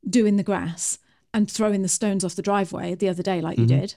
[0.09, 0.97] doing the grass
[1.33, 3.79] and throwing the stones off the driveway the other day, like you Mm-hmm.
[3.79, 3.95] did,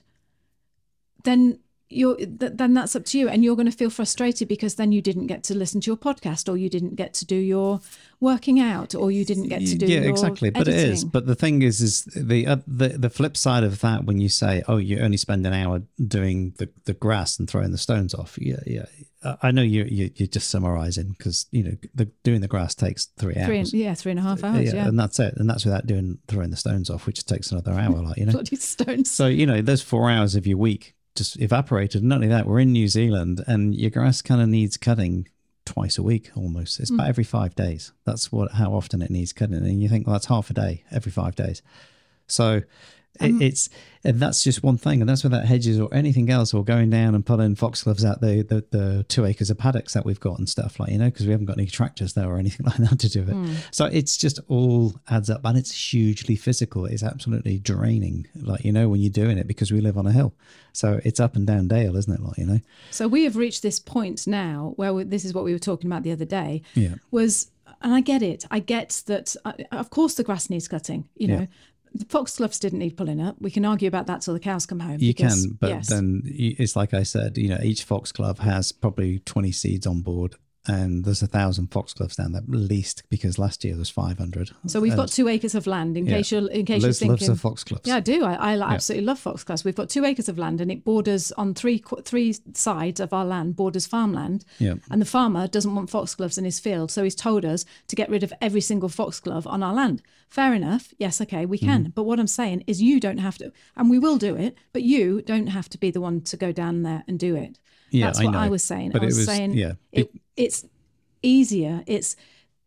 [1.23, 1.59] then
[1.93, 4.91] you're th- then that's up to you, and you're going to feel frustrated because then
[4.91, 7.81] you didn't get to listen to your podcast, or you didn't get to do your
[8.19, 10.49] working out, or you didn't get to do yeah, your exactly.
[10.49, 11.03] But it is.
[11.05, 14.29] But the thing is, is the uh, the the flip side of that when you
[14.29, 18.13] say, oh, you only spend an hour doing the, the grass and throwing the stones
[18.13, 18.37] off.
[18.39, 18.85] Yeah, yeah.
[19.41, 23.05] I know you you you're just summarizing because you know the doing the grass takes
[23.17, 23.45] three hours.
[23.45, 24.73] Three and, yeah, three and a half hours.
[24.73, 27.71] Yeah, and that's it, and that's without doing throwing the stones off, which takes another
[27.71, 28.01] hour.
[28.01, 29.09] Like you know, bloody stones.
[29.09, 32.03] so you know, those four hours of your week just evaporated.
[32.03, 35.27] Not only that, we're in New Zealand, and your grass kind of needs cutting
[35.65, 36.79] twice a week almost.
[36.79, 37.09] It's about mm.
[37.09, 37.93] every five days.
[38.05, 40.83] That's what how often it needs cutting, and you think, well, that's half a day
[40.91, 41.61] every five days.
[42.27, 42.61] So
[43.19, 43.69] Um, it's
[44.03, 47.13] and that's just one thing, and that's without hedges or anything else, or going down
[47.15, 50.49] and pulling foxgloves out the, the the two acres of paddocks that we've got and
[50.49, 52.99] stuff like you know because we haven't got any tractors there or anything like that
[52.99, 53.33] to do it.
[53.33, 53.53] Hmm.
[53.71, 56.85] So it's just all adds up, and it's hugely physical.
[56.85, 60.11] It's absolutely draining, like you know when you're doing it because we live on a
[60.11, 60.33] hill,
[60.73, 62.19] so it's up and down dale, isn't it?
[62.19, 65.43] Like you know, So we have reached this point now where we, this is what
[65.43, 66.63] we were talking about the other day.
[66.73, 66.95] Yeah.
[67.11, 68.45] Was and I get it.
[68.49, 69.35] I get that.
[69.45, 71.07] Uh, of course, the grass needs cutting.
[71.15, 71.45] You know, Yeah.
[71.93, 73.35] The foxgloves didn't need pulling up.
[73.39, 74.97] We can argue about that till the cows come home.
[74.99, 75.89] You because- can, but yes.
[75.89, 80.35] then it's like I said, you know, each foxglove has probably 20 seeds on board,
[80.65, 84.51] and there's a thousand foxgloves down there at least because last year there was 500.
[84.67, 85.97] So we've got two acres of land.
[85.97, 86.17] In Yeah.
[86.17, 87.87] case you're in case Liz you're loves thinking, the foxgloves.
[87.87, 88.23] Yeah, I do.
[88.23, 89.65] I, I absolutely love foxgloves.
[89.65, 93.25] We've got two acres of land, and it borders on three three sides of our
[93.25, 94.45] land borders farmland.
[94.59, 94.75] Yeah.
[94.89, 98.09] And the farmer doesn't want foxgloves in his field, so he's told us to get
[98.09, 100.01] rid of every single foxglove on our land.
[100.29, 100.93] Fair enough.
[100.97, 101.81] Yes, okay, we can.
[101.83, 101.89] Mm-hmm.
[101.89, 104.57] But what I'm saying is, you don't have to, and we will do it.
[104.71, 107.59] But you don't have to be the one to go down there and do it.
[107.93, 108.39] Yeah, That's I what know.
[108.39, 108.91] I was saying.
[108.91, 109.73] But I it was, was- saying, yeah.
[109.91, 110.65] it, it's
[111.21, 111.83] easier.
[111.87, 112.15] It's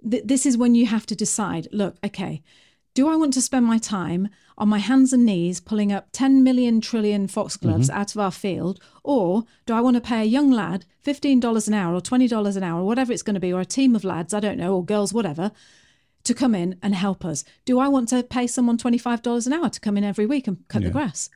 [0.08, 1.68] th- this is when you have to decide.
[1.72, 2.42] Look, okay,
[2.94, 6.42] do I want to spend my time on my hands and knees pulling up 10
[6.42, 8.00] million trillion foxgloves Mm-hmm.
[8.00, 11.74] out of our field, or do I want to pay a young lad $15 an
[11.74, 14.02] hour or $20 an hour, or whatever it's going to be, or a team of
[14.04, 15.52] lads, I don't know, or girls, whatever,
[16.24, 17.44] to come in and help us?
[17.66, 20.66] Do I want to pay someone $25 an hour to come in every week and
[20.68, 21.28] cut the grass?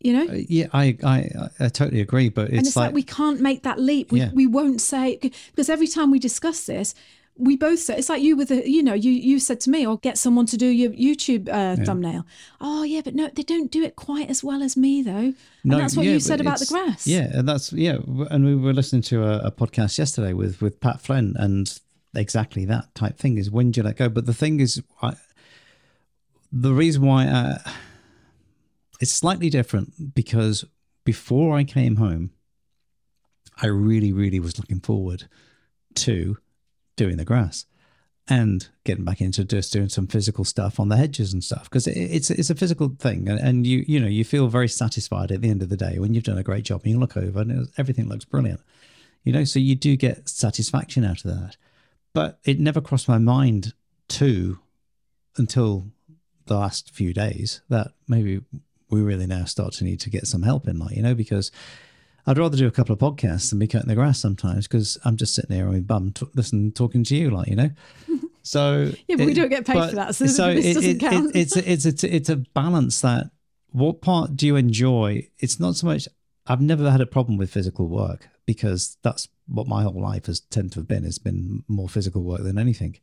[0.00, 0.32] You know?
[0.48, 2.30] Yeah, I, I, I totally agree.
[2.30, 4.10] But it's, and it's like, we can't make that leap.
[4.10, 4.30] We, Yeah.
[4.32, 6.94] we won't say because every time we discuss this,
[7.36, 9.86] we both say it's like you with the you know you you said to me
[9.86, 12.26] or get someone to do your YouTube uh, thumbnail.
[12.60, 15.32] Oh yeah, but no, they don't do it quite as well as me though.
[15.62, 17.06] And that's what yeah, you said about the grass.
[17.06, 17.98] Yeah, and that's yeah,
[18.30, 21.78] and we were listening to a, a podcast yesterday with with Pat Flynn, and
[22.14, 24.08] exactly that type thing is when do you let go?
[24.08, 25.14] But the thing is, I,
[26.52, 27.58] the reason why uh,
[29.00, 30.64] it's slightly different because
[31.04, 32.30] before I came home,
[33.62, 35.28] I really, really was looking forward
[35.96, 36.38] to
[36.96, 37.66] doing the grass
[38.28, 41.86] and getting back into just doing some physical stuff on the hedges and stuff because
[41.86, 43.28] it's it's a physical thing.
[43.28, 46.14] And, you you know you feel very satisfied at the end of the day when
[46.14, 48.60] you've done a great job and you look over and everything looks brilliant
[49.24, 49.44] you know?
[49.44, 51.56] So you do get satisfaction out of that.
[52.12, 53.74] But it never crossed my mind
[54.08, 54.58] to
[55.36, 55.86] until
[56.46, 58.40] the last few days that maybe
[58.90, 61.50] we really now start to need to get some help in like you know because
[62.26, 65.16] I'd rather do a couple of podcasts than be cutting the grass sometimes because I'm
[65.16, 67.70] just sitting there on my bum, t- listening, talking to you, like you know.
[68.42, 70.24] So Yeah, but we don't get paid for that, so
[70.54, 71.32] this doesn't count.
[71.34, 73.30] it's a, it's a it's a balance that
[73.70, 75.28] what part do you enjoy?
[75.38, 76.08] It's not so much.
[76.46, 80.40] I've never had a problem with physical work because that's what my whole life has
[80.40, 81.04] tended to have been.
[81.04, 82.96] Has been more physical work than anything.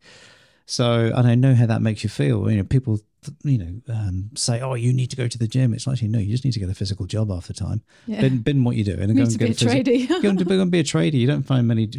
[0.68, 2.52] So, and I know how that makes you feel.
[2.52, 3.00] You know, people,
[3.44, 6.20] you know, um, say, "Oh, you need to go to the gym." It's actually no,
[6.20, 7.82] you just need to get a physical job half the time.
[8.06, 8.22] Yeah.
[8.22, 10.22] Bin, bin what you do, and Need go and to get be a tradie.
[10.22, 11.14] go and, go and be a tradie.
[11.14, 11.90] You don't find many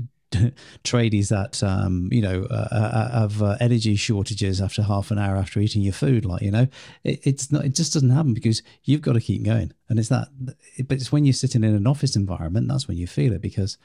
[0.85, 5.37] tradies that um, you know uh, uh, have uh, energy shortages after half an hour
[5.37, 6.27] after eating your food.
[6.27, 6.67] Like you know,
[7.05, 7.65] it, it's not.
[7.65, 10.29] It just doesn't happen because you've got to keep going, and it's that.
[10.39, 10.57] But
[10.99, 13.79] it's when you're sitting in an office environment that's when you feel it because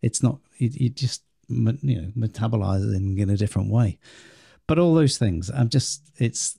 [0.00, 0.38] it's not.
[0.58, 3.98] You, you just you know metabolizing in a different way.
[4.66, 6.02] But all those things, I'm just.
[6.16, 6.58] It's.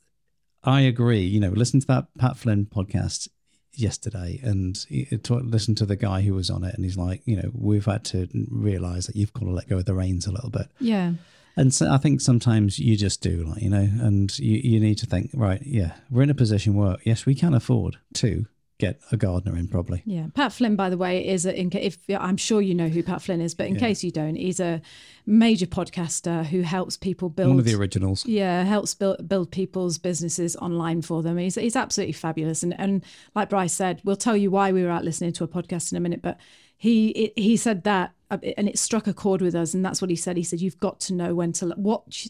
[0.63, 1.21] I agree.
[1.21, 3.30] You know, listen to that Pat Flynn podcast
[3.73, 4.86] yesterday and
[5.30, 8.04] listen to the guy who was on it and he's like you know we've had
[8.04, 11.13] to realize that you've got to let go of the reins a little bit yeah.
[11.56, 14.97] and so i think sometimes you just do like you know and you, you need
[14.97, 18.45] to think right yeah we're in a position where yes we can afford to
[18.80, 21.98] get a gardener in probably Yeah, Pat Flynn, by the way, is a, in, if
[22.10, 23.80] I'm sure you know who Pat Flynn is, but in Yeah.
[23.82, 24.82] case you don't, he's a
[25.28, 27.50] major podcaster who helps people build.
[27.50, 31.38] one of the originals Yeah, helps build build people's businesses online for them.
[31.38, 33.04] He's he's absolutely fabulous, and and
[33.36, 35.98] like Bryce said, we'll tell you why we were out listening to a podcast in
[35.98, 36.22] a minute.
[36.22, 36.39] But
[36.78, 40.10] he he said that, uh, and it struck a chord with us, and that's what
[40.10, 40.38] he said.
[40.38, 42.26] He said you've got to know when to what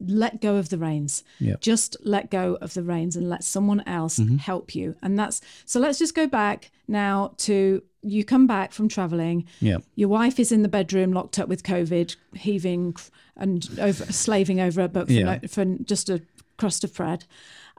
[0.00, 1.24] let go of the reins.
[1.40, 1.60] Yep.
[1.60, 4.36] Just let go of the reins and let someone else Mm-hmm.
[4.36, 4.94] help you.
[5.02, 5.80] And that's so.
[5.80, 9.46] Let's just go back now to you come back from traveling.
[9.60, 12.94] yeah Your wife is in the bedroom, locked up with COVID, heaving
[13.36, 15.38] and over slaving over a book for, Yeah.
[15.42, 16.22] no, for just a
[16.58, 17.24] crust of bread.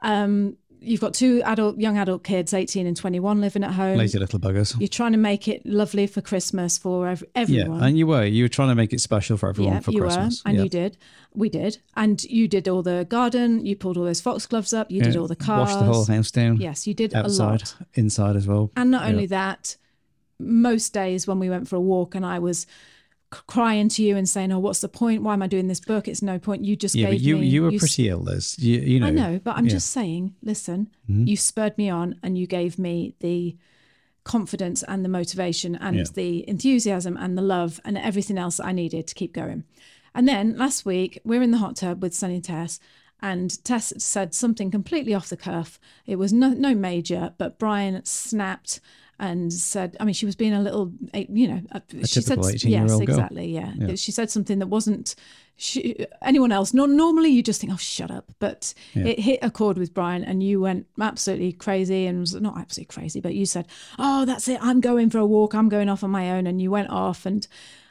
[0.00, 3.98] Um, you've got two adult, young adult kids, eighteen and twenty-one, living at home.
[3.98, 7.82] lazy little buggers You're trying to make it lovely for Christmas for ev- yeah everyone.
[7.82, 10.00] and you were you were trying to make it special for everyone Yeah, for you
[10.00, 10.64] christmas were, and yeah.
[10.64, 10.96] you did.
[11.34, 13.64] We did, and you did all the garden.
[13.66, 14.90] You pulled all those foxgloves up.
[14.90, 15.68] You did all the cars.
[15.68, 17.74] washed the whole house down Yes, you did outside a lot.
[17.94, 19.08] inside as well And not Yeah.
[19.12, 19.76] only that,
[20.38, 22.66] most days when we went for a walk and I was
[23.30, 25.22] crying to you and saying, "Oh, what's the point?
[25.22, 26.06] Why am I doing this book?
[26.08, 27.46] It's no point." You just Yeah, gave you me.
[27.46, 28.56] you were s- pretty ill, Liz.
[28.58, 29.06] You, you know.
[29.06, 29.68] I know, but I'm yeah.
[29.70, 29.76] Mm-hmm.
[29.76, 30.34] just saying.
[30.42, 33.56] Listen, you spurred me on, and you gave me the
[34.24, 36.04] confidence and the motivation and Yeah.
[36.14, 39.64] the enthusiasm and the love and everything else I needed to keep going.
[40.14, 42.80] And then last week, we're in the hot tub with Sonny Tess,
[43.22, 45.78] and Tess said something completely off the cuff.
[46.06, 48.80] It was no, no major, but Brian snapped
[49.18, 52.64] and said, I mean, she was being a little, you know, uh, she said, yes,
[52.64, 53.16] 18-year-old girl.
[53.16, 53.94] exactly, yeah.
[53.94, 55.14] She said something that wasn't
[55.56, 56.74] she, anyone else.
[56.74, 58.30] No, normally you just think, oh, shut up.
[58.38, 62.58] But it hit a chord with Brian, and you went absolutely crazy, and was not
[62.58, 63.66] absolutely crazy, but you said,
[63.98, 64.58] oh, that's it.
[64.62, 65.54] I'm going for a walk.
[65.54, 67.46] I'm going off on my own, and you went off, and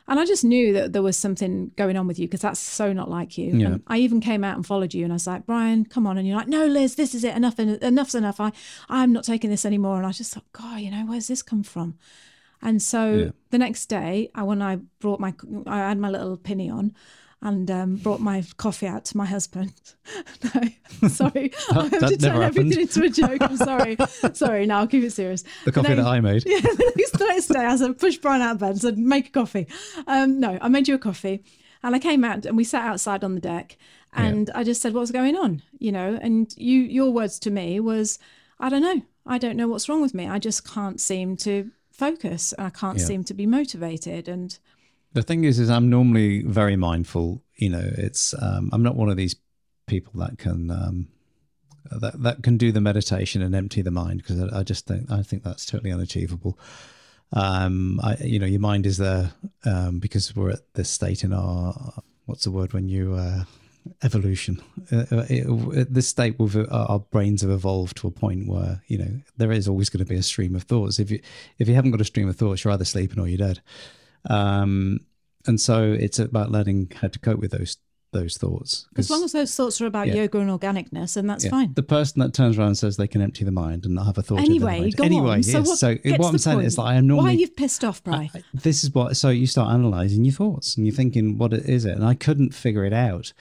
[0.08, 2.94] and I just knew that there was something going on with you because that's so
[2.94, 3.58] not like you.
[3.58, 3.66] Yeah.
[3.68, 6.18] And I even came out and followed you, and I was like, Brian, come on,
[6.18, 7.36] and you're like, no, Liz, this is it.
[7.36, 8.40] Enough, enough's enough.
[8.40, 8.52] I
[8.90, 9.98] I'm not taking this anymore.
[9.98, 11.98] And I just thought, God, you know, where's this come from?
[12.62, 13.30] And so Yeah.
[13.52, 15.34] the next day, I when I brought my,
[15.68, 16.94] I had my little pinny on,
[17.46, 19.72] and um, brought my coffee out to my husband.
[20.56, 23.42] no, sorry, I have that to turn never everything into a joke.
[23.42, 23.98] I'm sorry,
[24.34, 24.66] sorry.
[24.66, 25.44] Now I'll keep it serious.
[25.64, 26.44] The coffee And that I made.
[26.46, 28.98] yeah, the next, the next day, I said, push Brian out of bed and said,
[28.98, 29.68] make a coffee.
[30.08, 31.44] Um, no, I made you a coffee.
[31.84, 33.78] And I came out and we sat outside on the deck
[34.12, 35.62] and I just said, what's going on?
[35.78, 38.18] You know, and you, your words to me was,
[38.60, 39.04] I don't know.
[39.28, 40.28] I don't know what's wrong with me.
[40.28, 43.06] I just can't seem to focus and I can't Yeah.
[43.06, 44.28] seem to be motivated.
[44.28, 44.58] And
[45.16, 47.42] The thing is, is I'm normally very mindful.
[47.56, 49.38] You know, it's um, I'm not one of these
[49.88, 51.08] people that can um,
[51.90, 55.10] that that can do the meditation and empty the mind because I, I just think
[55.10, 56.60] I think that's totally unachievable.
[57.32, 59.32] Um, I you know your mind is there
[59.64, 61.94] um, because we're at this state in our
[62.26, 63.46] what's the word when you uh,
[64.04, 64.62] evolution.
[64.92, 68.82] Uh, uh, it, this state, we've, uh, our brains have evolved to a point where
[68.88, 71.00] you know there is always going to be a stream of thoughts.
[71.00, 71.22] If you
[71.58, 73.62] if you haven't got a stream of thoughts, you're either sleeping or you're dead.
[74.30, 75.00] Um,
[75.48, 77.78] and so it's about learning how to cope with those
[78.12, 78.88] those thoughts.
[78.96, 80.14] as long as those thoughts are about Yeah.
[80.16, 81.50] yoga and organicness, and that's Yeah.
[81.50, 81.74] fine.
[81.74, 84.18] The person that turns around and says they can empty the mind and not have
[84.18, 84.40] a thought.
[84.40, 85.44] Anyway, go anyway, on.
[85.44, 86.68] So what, so what I'm saying point.
[86.68, 88.32] is, like, I am normally Why you've pissed off, Bri?
[88.34, 91.84] I- this is what so you start analyzing your thoughts and you're thinking what is
[91.84, 93.34] it and i couldn't figure it out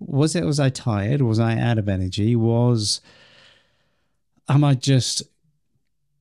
[0.00, 3.02] was it was i tired was i out of energy was
[4.48, 5.24] am i just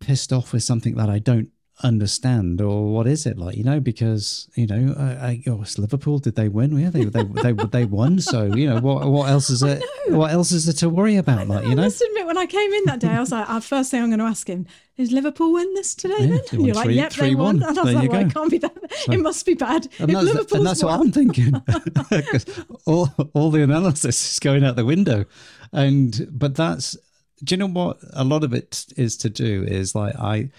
[0.02, 1.50] pissed off with something that i don't
[1.84, 5.78] understand or what is it like you know because you know I, I oh, it's
[5.78, 9.30] liverpool did they win yeah they they they, they won so you know what what
[9.30, 12.02] else is it what else is there to worry about like you know I must
[12.02, 14.20] admit, when I came in that day, I was like, "Our first thing I'm going
[14.20, 17.14] to ask him is Liverpool win this today." Yeah, then, and you're like, three- "Yep,
[17.14, 17.38] they 3-1.
[17.38, 18.78] won." And I was There like, "Well, it can't be that.
[19.12, 21.52] it must be bad." And if that's, and that's what I'm thinking.
[22.10, 22.46] 'Cause
[22.86, 25.26] all, all the analysis is going out the window.
[25.74, 26.96] And, but that's,
[27.44, 30.50] do you know what a lot of it is to do is like I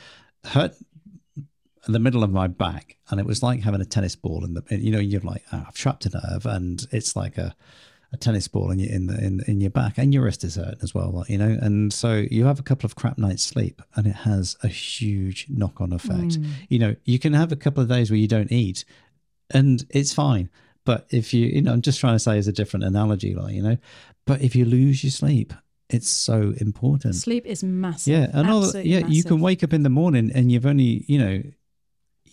[0.45, 0.75] hurt
[1.93, 4.63] the middle of my back and it was like having a tennis ball in the,
[4.71, 7.55] you know, you're like, oh, I've trapped a nerve and it's like a,
[8.13, 10.57] a tennis ball in your in the in, in your back and your wrist is
[10.57, 11.59] hurt as well, like, you know.
[11.61, 15.47] And so you have a couple of crap nights sleep, and it has a huge
[15.49, 16.41] knock on effect.
[16.41, 16.47] Mm.
[16.69, 18.85] You know, you can have a couple of days where you don't eat,
[19.51, 20.51] and it's fine.
[20.85, 23.55] But if you, you know, I'm just trying to say as a different analogy, like
[23.55, 23.77] you know,
[24.25, 25.53] but if you lose your sleep,
[25.89, 27.17] it's so important.
[27.17, 28.13] Sleep is massive.
[28.13, 31.19] Yeah, and all, yeah, you can wake up in the morning and you've only, you
[31.19, 31.43] know,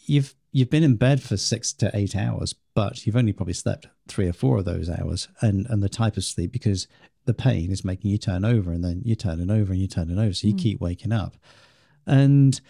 [0.05, 3.87] you've you've been in bed for six to eight hours, but you've only probably slept
[4.07, 6.87] three or four of those hours, and and the type of sleep because
[7.25, 10.19] the pain is making you turn over, and then you're turning over and you're turning
[10.19, 10.59] over, so you hmm.
[10.59, 11.37] keep waking up,
[12.05, 12.61] and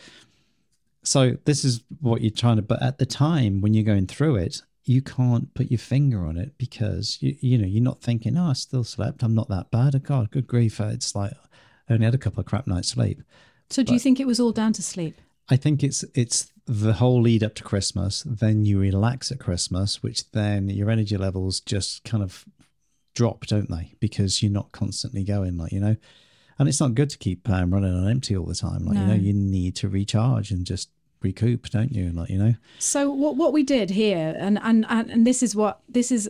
[1.04, 2.62] so this is what you're trying to.
[2.62, 6.38] But at the time when you're going through it, you can't put your finger on
[6.38, 9.72] it because you you know you're not thinking, oh, I still slept, I'm not that
[9.72, 9.96] bad.
[9.96, 11.34] Oh God, good grief, it's like
[11.90, 13.22] I only had a couple of crap nights sleep.
[13.70, 15.20] So, do you think it was all down to sleep?
[15.50, 18.24] I think it's it's the whole lead up to Christmas.
[18.26, 22.46] Then you relax at Christmas, which then your energy levels just kind of
[23.16, 23.96] drop, don't they?
[24.00, 25.96] Because you're not constantly going, like you know.
[26.60, 28.86] And it's not good to keep um, running on empty all the time.
[28.86, 30.90] Like you know, you need to recharge and just
[31.22, 32.12] recoup, don't you?
[32.12, 32.56] Like you know.
[32.80, 36.30] So what what we did here, and and and, and this is what this is.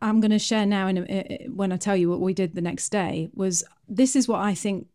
[0.00, 0.86] I'm going to share now.
[0.86, 4.28] In a, when I tell you what we did the next day, was this is
[4.28, 4.86] what I think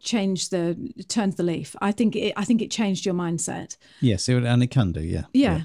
[0.00, 0.76] changed the
[1.08, 1.74] turned the leaf.
[1.80, 3.76] I think it, I think it changed your mindset.
[4.00, 5.00] Yes, it, and it can do.
[5.00, 5.24] Yeah.
[5.32, 5.62] Yeah.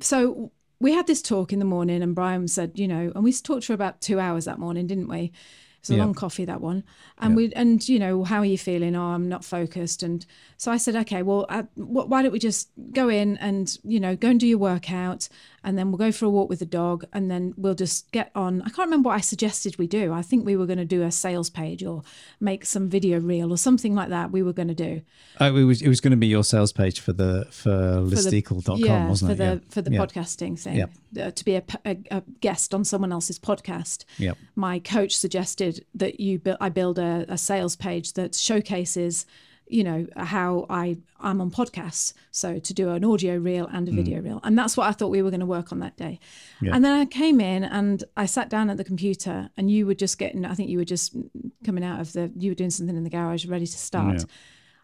[0.00, 3.32] So we had this talk in the morning, and Brian said, you know, and we
[3.32, 5.32] talked for about two hours that morning, didn't we?
[5.78, 6.04] It's a Yeah.
[6.04, 6.84] long coffee that one,
[7.18, 7.36] and Yeah.
[7.36, 8.94] we and you know how are you feeling?
[8.94, 10.24] Oh, I'm not focused, and
[10.56, 13.98] so I said, okay, well, uh, wh- why don't we just go in and you
[13.98, 15.28] know go and do your workout,
[15.64, 18.30] and then we'll go for a walk with the dog, and then we'll just get
[18.34, 18.62] on.
[18.62, 20.12] I can't remember what I suggested we do.
[20.12, 22.02] I think we were going to do a sales page or
[22.40, 24.30] make some video reel or something like that.
[24.30, 25.02] We were going to do
[25.40, 27.70] Oh, it was it was going to be your sales page for the for
[28.02, 29.36] listicle.com, yeah, wasn't for it?
[29.38, 29.58] the yeah.
[29.70, 29.98] for the yeah.
[29.98, 30.90] podcasting thing Yep.
[31.20, 34.04] uh, to be a guest on someone else's podcast.
[34.18, 34.36] Yep.
[34.54, 39.26] My coach suggested that you build I build a, a sales page that showcases,
[39.72, 42.12] you know, how I I'm on podcasts.
[42.30, 43.96] So to do an audio reel and a hmm.
[43.96, 46.20] video reel, and that's what I thought we were going to work on that day.
[46.60, 46.74] Yeah.
[46.74, 49.94] And then I came in and I sat down at the computer, and you were
[49.94, 50.44] just getting.
[50.44, 51.16] I think you were just
[51.64, 52.30] coming out of the.
[52.36, 54.18] You were doing something in the garage, ready to start.
[54.18, 54.24] Yeah.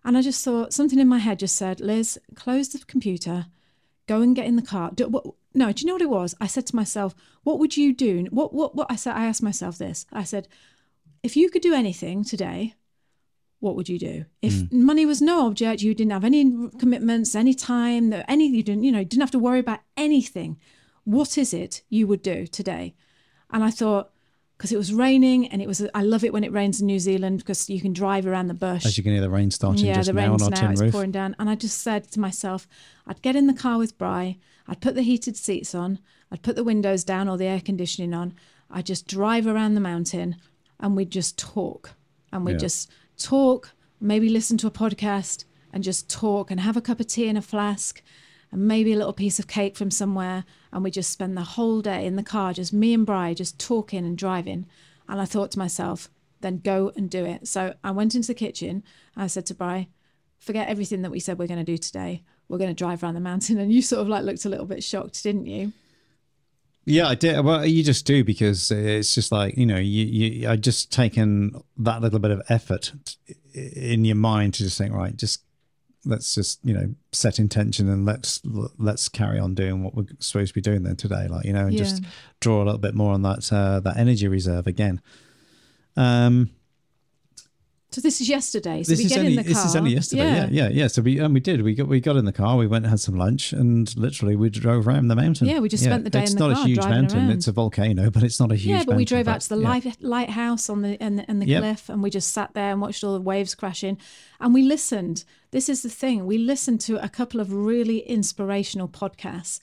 [0.05, 3.47] And I just thought something in my head just said, Liz, close the computer,
[4.07, 4.91] go and get in the car.
[4.95, 5.25] Do, what,
[5.55, 6.35] no, do you know what it was?
[6.41, 8.27] I said to myself, what would you do?
[8.31, 8.87] What, what, what?
[8.91, 10.07] I said, I asked myself this.
[10.13, 10.49] I said,
[11.23, 12.75] if you could do anything today,
[13.61, 14.25] what would you do?
[14.41, 14.85] If hmm.
[14.85, 18.93] money was no object, you didn't have any commitments, any time, any you didn't, you
[18.93, 20.59] know, didn't have to worry about anything.
[21.05, 22.95] What is it you would do today?
[23.51, 24.13] And I thought,
[24.57, 26.99] because it was raining and it was, I love it when it rains in New
[26.99, 29.87] Zealand because you can drive around the bush As you can hear the rain starting
[29.87, 30.93] yeah, just the now rain's on our now, tin it's roof.
[30.93, 31.37] pouring down.
[31.39, 32.67] And I just said to myself,
[33.07, 34.37] I'd get in the car with Bry,
[34.67, 36.01] I'd put the heated seats on,
[36.31, 38.35] I'd put the windows down or the air conditioning on,
[38.71, 40.37] I'd just drive around the mountain
[40.81, 41.95] and we'd just talk.
[42.33, 42.59] And we'd Yeah.
[42.59, 47.07] just talk, maybe listen to a podcast and just talk and have a cup of
[47.07, 48.03] tea in a flask
[48.51, 50.45] and maybe a little piece of cake from somewhere.
[50.73, 53.59] And we just spend the whole day in the car, just me and Bry, just
[53.59, 54.67] talking and driving.
[55.09, 56.09] And I thought to myself,
[56.41, 57.49] then go and do it.
[57.49, 58.83] So I went into the kitchen.
[59.15, 59.89] and I said to Bry,
[60.39, 62.23] forget everything that we said we're going to do today.
[62.49, 63.59] We're going to drive around the mountain.
[63.61, 65.73] And you sort of like looked a little bit shocked, didn't you?
[66.89, 67.45] Yeah, I did.
[67.45, 71.63] Well, you just do because it's just like you know, you, you I just taken
[71.77, 72.93] that little bit of effort
[73.55, 75.43] in your mind to just think, right, just
[76.05, 78.41] let's just you know set intention and let's
[78.79, 81.67] let's carry on doing what we're supposed to be doing then today, like you know,
[81.67, 82.03] and just
[82.41, 85.01] draw a little bit more on that uh, that energy reserve again.
[85.97, 86.51] Um,
[87.91, 88.83] So this is yesterday.
[88.83, 89.55] So this we is get only in the car.
[89.55, 90.23] this is only yesterday.
[90.25, 90.49] Yeah.
[90.51, 91.63] yeah, yeah, So we and we did.
[91.63, 92.57] We got we got in the car.
[92.59, 95.47] We went and had some lunch, and literally we drove around the mountain.
[95.47, 97.19] Yeah, we just spent the day it's in the not car, a huge mountain.
[97.19, 97.31] around.
[97.31, 98.77] It's a volcano, but it's not a huge.
[98.77, 99.69] Yeah, but we drove out to the yeah.
[99.69, 101.63] light, lighthouse on the and the, and the Yep.
[101.63, 103.97] cliff, and we just sat there and watched all the waves crashing,
[104.39, 105.25] and we listened.
[105.51, 109.61] This is the thing: we listened to a couple of really inspirational podcasts,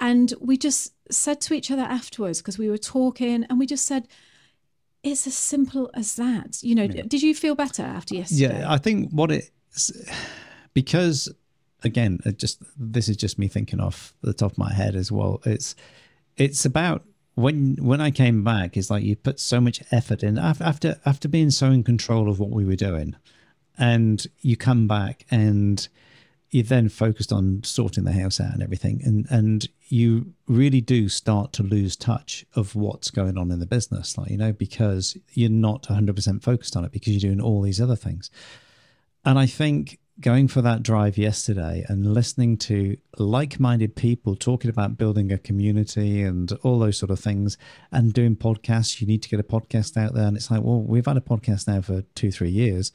[0.00, 3.84] and we just said to each other afterwards because we were talking, and we just
[3.84, 4.08] said,
[5.02, 8.60] "It's as simple as that." You know, did you feel better after yesterday?
[8.60, 9.50] Yeah, I think what it
[10.74, 11.32] because
[11.82, 15.10] again, it just this is just me thinking off the top of my head as
[15.10, 15.40] well.
[15.44, 15.74] It's
[16.36, 18.76] it's about when when I came back.
[18.76, 22.28] It's like you put so much effort in af- after after being so in control
[22.28, 23.16] of what we were doing,
[23.78, 25.88] and you come back and
[26.50, 31.08] you then focused on sorting the house out and everything and and you really do
[31.08, 35.16] start to lose touch of what's going on in the business like you know because
[35.32, 38.30] you're not 100% focused on it because you're doing all these other things
[39.24, 44.70] and I think going for that drive yesterday and listening to like minded people talking
[44.70, 47.56] about building a community and all those sort of things
[47.90, 50.26] and doing podcasts, you need to get a podcast out there.
[50.26, 52.92] And it's like, well, we've had a podcast now for two, three years.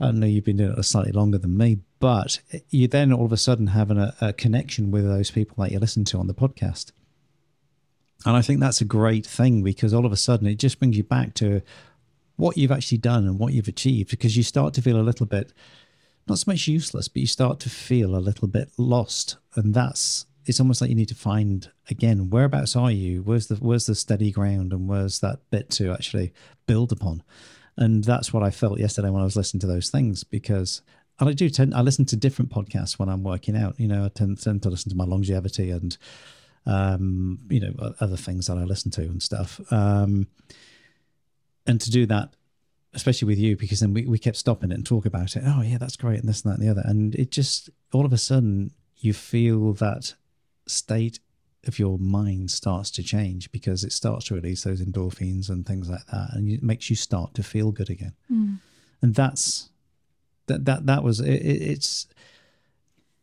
[0.00, 2.40] I know you've been doing it slightly longer than me, but
[2.70, 5.78] you then all of a sudden having a, a connection with those people that you
[5.78, 6.92] listen to on the podcast.
[8.26, 10.96] And I think that's a great thing because all of a sudden it just brings
[10.96, 11.62] you back to
[12.36, 15.26] what you've actually done and what you've achieved because you start to feel a little
[15.26, 15.52] bit
[16.26, 19.36] not so much useless but you start to feel a little bit lost.
[19.54, 23.22] And that's it's almost like you need to find again whereabouts are you?
[23.22, 26.32] Where's the where's the steady ground and where's that bit to actually
[26.66, 27.22] build upon
[27.76, 30.82] and that's what i felt yesterday when i was listening to those things because
[31.18, 33.78] and i do tend i listen to different podcasts when i'm working out.
[33.78, 35.96] You know i tend, tend to listen to my longevity and
[36.66, 39.60] um you know other things that i listen to and stuff.
[39.70, 40.28] Um
[41.66, 42.34] and to do that
[42.92, 45.42] especially with you because then we, we kept stopping it and talk about it.
[45.44, 46.82] Oh yeah that's great and this and that and the other.
[46.84, 50.14] And it just all of a sudden you feel that
[50.66, 51.18] state
[51.68, 55.88] of your mind starts to change because it starts to release those endorphins and things
[55.88, 58.14] like that and it makes you start to feel good again.
[59.02, 59.70] And that's
[60.46, 62.06] that that that was it, it's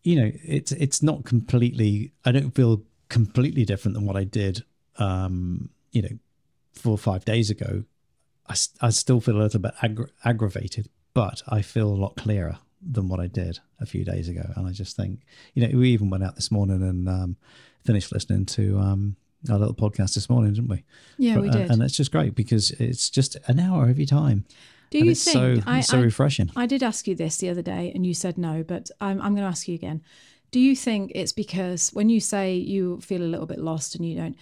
[0.03, 4.63] you know it's it's not completely i don't feel completely different than what i did
[4.97, 6.17] um you know
[6.73, 7.83] four or five days ago.
[8.47, 12.59] I, I still feel a little bit aggra- aggravated, but I feel a lot clearer
[12.81, 14.51] than what I did a few days ago.
[14.55, 15.21] And I just think,
[15.53, 17.37] you know, we even went out this morning and um,
[17.83, 19.15] finished listening to um,
[19.49, 20.83] our little podcast this morning, didn't we?
[21.17, 21.71] Yeah, we Uh, did.
[21.71, 24.45] and it's just great because it's just an hour every time.
[24.91, 26.51] Do you it's think so I, it's so I- refreshing?
[26.55, 29.33] I did ask you this the other day, and you said no, but I'm I'm
[29.33, 30.01] going to ask you again.
[30.51, 34.05] Do you think it's because when you say you feel a little bit lost and
[34.05, 34.35] you don't?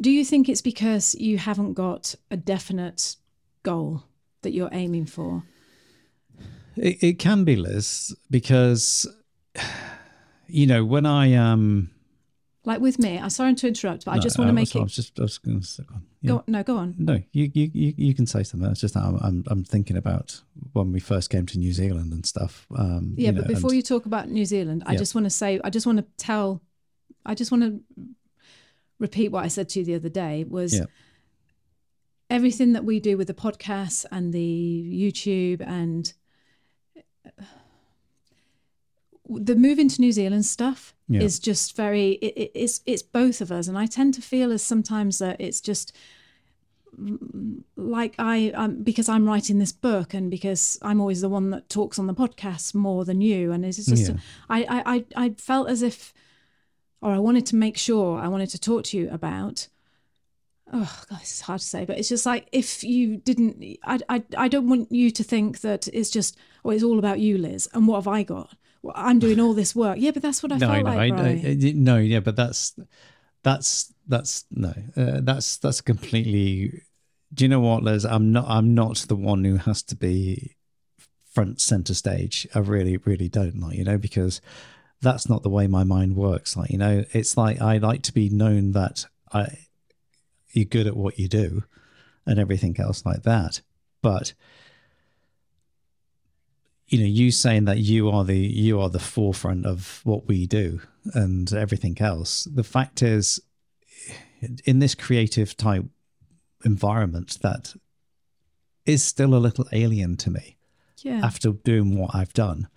[0.00, 3.16] Do you think it's because you haven't got a definite
[3.62, 4.04] goal
[4.42, 5.42] that you're aiming for?
[6.76, 9.06] It, it can be, Liz, because
[10.52, 11.90] you know when I um.
[12.66, 14.80] Like with me, I'm sorry to interrupt, but I just want to I make I
[14.80, 14.82] it.
[14.82, 16.02] was just I was going to go on.
[16.20, 16.28] Yeah.
[16.32, 16.94] Go, no, go on.
[16.98, 18.70] No, you, you you you can say something.
[18.70, 20.42] It's just that I'm I'm, I'm thinking about
[20.74, 22.66] when we first came to New Zealand and stuff.
[22.76, 24.98] Um, Yeah, you but before and- you talk about New Zealand, I Yeah.
[24.98, 26.60] just want to say, I just want to tell,
[27.24, 27.80] I just want to
[28.98, 30.84] repeat what I said to you the other day was Yeah.
[32.28, 36.12] everything that we do with the podcast and the YouTube and
[39.38, 41.22] the moving to New Zealand stuff Yeah.
[41.22, 44.50] is just very it, it, it's it's both of us and I tend to feel
[44.52, 45.92] as sometimes that it's just
[47.76, 51.68] like I um, because I'm writing this book and because I'm always the one that
[51.68, 54.16] talks on the podcast more than you and it's just Yeah.
[54.48, 56.12] I, I I I felt as if
[57.00, 59.68] or I wanted to make sure I wanted to talk to you about
[60.72, 63.98] oh god this is hard to say but it's just like if you didn't I
[64.08, 67.38] I, I don't want you to think that it's just oh it's all about you
[67.38, 70.42] Liz and what have I got well, I'm doing all this work yeah but that's
[70.42, 72.74] what I no, felt no, like I, I, I- no, yeah, but that's
[73.42, 76.82] that's that's no, uh, that's that's completely.
[77.32, 78.04] Do you know what, Liz?
[78.04, 78.46] I'm not.
[78.48, 80.56] I'm not the one who has to be
[81.24, 82.46] front center stage.
[82.54, 84.40] I really, really don't like you know because
[85.00, 86.56] that's not the way my mind works.
[86.56, 89.58] Like you know, it's like I like to be known that I
[90.52, 91.64] you're good at what you do
[92.26, 93.62] and everything else like that,
[94.02, 94.34] but
[96.90, 100.46] you know you saying that you are the you are the forefront of what we
[100.46, 100.80] do
[101.14, 103.40] and everything else the fact is
[104.64, 105.84] in this creative type
[106.64, 107.74] environment that
[108.84, 110.56] is still a little alien to me
[111.02, 111.20] yeah.
[111.24, 112.68] after doing what I've done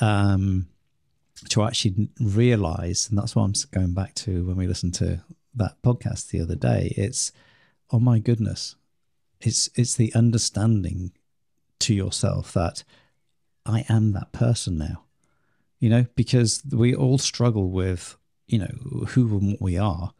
[0.00, 0.66] um
[1.50, 5.22] to actually realize and that's what I'm going back to when we listened to
[5.54, 7.30] that podcast the other day it's
[7.92, 8.76] oh my goodness
[9.40, 11.12] it's it's the understanding
[11.80, 12.82] to yourself that
[13.66, 15.04] I am that person now.
[15.80, 20.12] You know, because we all struggle with, you know, who and what we are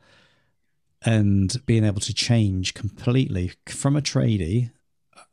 [1.05, 4.70] and being able to change completely from a tradie.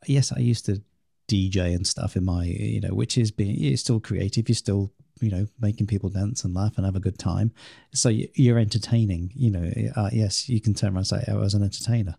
[0.06, 0.82] Yes, I used to
[1.28, 4.50] DJ and stuff in my, you know, which is being, you're still creative.
[4.50, 4.92] You're still,
[5.22, 7.52] you know, making people dance and laugh and have a good time.
[7.94, 11.38] So you- you're entertaining, you know, uh, yes, you can turn around and say, oh,
[11.38, 12.16] I was an entertainer.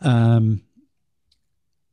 [0.00, 0.62] Um,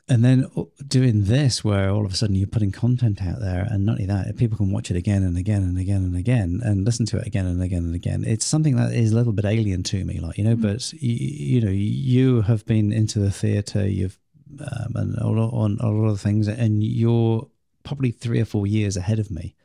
[0.10, 0.48] and then
[0.88, 4.06] doing this where all of a sudden you're putting content out there and not only
[4.06, 7.18] that people can watch it again and again and again and again and listen to
[7.18, 8.24] it again and again and again.
[8.26, 11.58] It's something that is a little bit alien to me like you know but you,
[11.60, 14.18] you know you have been into the theater you've
[14.62, 17.50] um, and a lot, on a lot of things and you're
[17.84, 19.56] probably three or four years ahead of me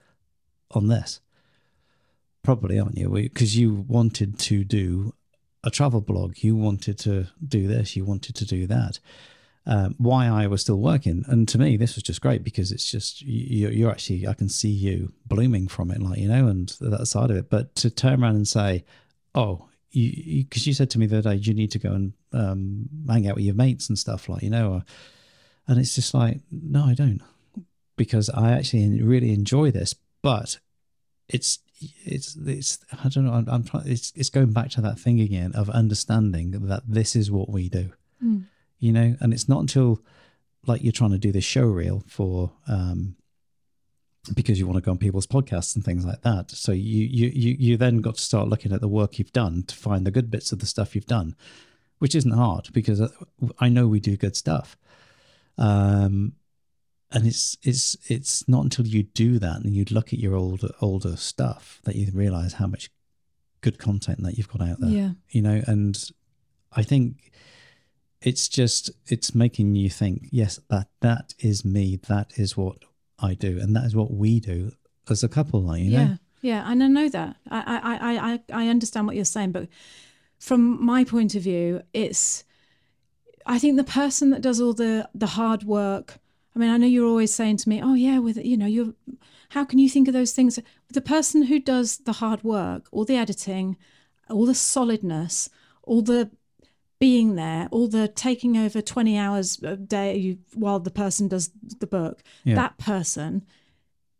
[0.72, 1.20] on this.
[2.42, 3.08] Probably aren't you?
[3.10, 5.14] Because you wanted to do
[5.64, 8.98] a travel blog you wanted to do this you wanted to do that
[9.66, 11.24] um, why I was still working.
[11.28, 14.48] And to me, this was just great because it's just you, you're actually I can
[14.48, 17.50] see you blooming from it, like you know, and that side of it.
[17.50, 18.84] But to turn around and say,
[19.34, 22.12] "Oh," you because you, said to me the other day, you need to go and
[22.32, 24.84] um, hang out with your mates and stuff, like you know, or,
[25.68, 27.20] and it's just like, no, I don't,
[27.96, 30.58] because I actually really enjoy this, but
[31.28, 31.60] it's
[32.04, 33.32] it's it's I don't know.
[33.32, 33.64] I'm, I'm.
[33.84, 37.68] It's it's going back to that thing again of understanding that this is what we
[37.68, 37.92] do
[38.82, 40.00] you know and it's not until
[40.66, 43.14] like you're trying to do this show reel for um
[44.34, 46.50] because you want to go on people's podcasts and things like that.
[46.50, 49.64] So you you you, you then got to start looking at the work you've done
[49.64, 51.34] to find the good bits of the stuff you've done
[51.98, 53.00] which isn't hard because
[53.60, 54.76] i know we do good stuff.
[55.56, 56.32] Um
[57.12, 60.70] and it's it's it's not until you do that and you look at your older
[60.80, 62.90] older stuff that you realize how much
[63.60, 64.90] good content that you've got out there.
[64.90, 65.10] Yeah.
[65.30, 66.10] you know and
[66.72, 67.30] i think
[68.24, 72.78] it's just it's making you think yes that that is me that is what
[73.18, 74.72] i do and that is what we do
[75.10, 76.18] as a couple like you yeah know?
[76.40, 77.36] Yeah and i know that.
[77.50, 79.68] I, I i i understand what you're saying but
[80.38, 82.44] from my point of view it's
[83.46, 86.18] i think the person that does all the the hard work
[86.56, 88.94] i mean i know you're always saying to me oh yeah with you know you're
[89.52, 90.58] how can you think of those things?
[90.88, 93.76] The person who does the hard work all the editing
[94.30, 95.50] all the solidness
[95.82, 96.30] all the
[97.02, 101.50] being there, all the taking over 20 hours a day while the person does
[101.80, 102.54] the book, Yeah.
[102.54, 103.44] that person,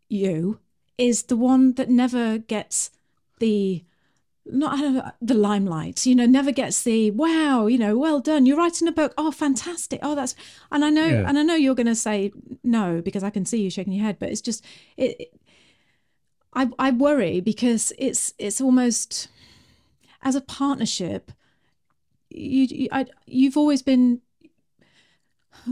[0.09, 0.59] you,
[0.97, 2.91] is the one that never gets
[3.39, 3.85] the
[4.45, 8.45] not uh, the limelight, you know, never gets the wow, you know, well done.
[8.45, 9.13] You're writing a book.
[9.17, 10.01] Oh, fantastic.
[10.03, 10.35] Oh, that's
[10.69, 11.25] and I know Yeah.
[11.29, 14.03] and I know you're going to say no because I can see you shaking your
[14.03, 14.61] head, but it's just
[14.97, 15.15] it.
[15.21, 15.33] it-
[16.55, 19.29] I I worry because it's it's almost
[20.21, 21.31] as a partnership.
[22.33, 24.21] You, you I, you've always been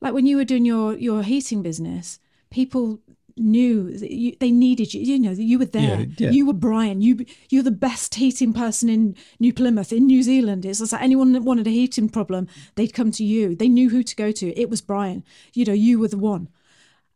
[0.00, 2.18] like when you were doing your your heating business,
[2.50, 3.00] people
[3.38, 5.00] knew that you, they needed you.
[5.00, 6.00] You know, that you were there.
[6.00, 6.30] Yeah, yeah.
[6.30, 7.00] You were Brian.
[7.00, 10.64] You you're the best heating person in New Plymouth in New Zealand.
[10.64, 13.54] It's like anyone that wanted a heating problem, they'd come to you.
[13.54, 14.60] They knew who to go to.
[14.60, 15.24] It was Brian.
[15.54, 16.48] You know, you were the one.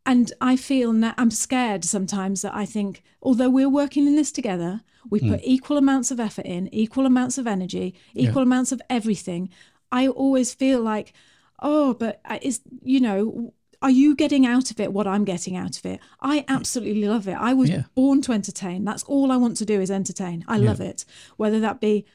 [0.05, 4.31] And I feel now I'm scared sometimes that I think, although we're working in this
[4.31, 5.31] together, we hmm.
[5.31, 9.49] put equal amounts of effort in, equal amounts of energy, equal amounts of everything.
[9.91, 11.13] I always feel like,
[11.61, 15.55] oh, but uh, is you know, are you getting out of it what I'm getting
[15.55, 15.99] out of it?
[16.19, 17.35] I absolutely love it.
[17.35, 17.83] I was Yeah.
[17.95, 18.83] born to entertain.
[18.83, 20.43] That's all I want to do is entertain.
[20.47, 21.05] I love it,
[21.37, 22.05] whether that be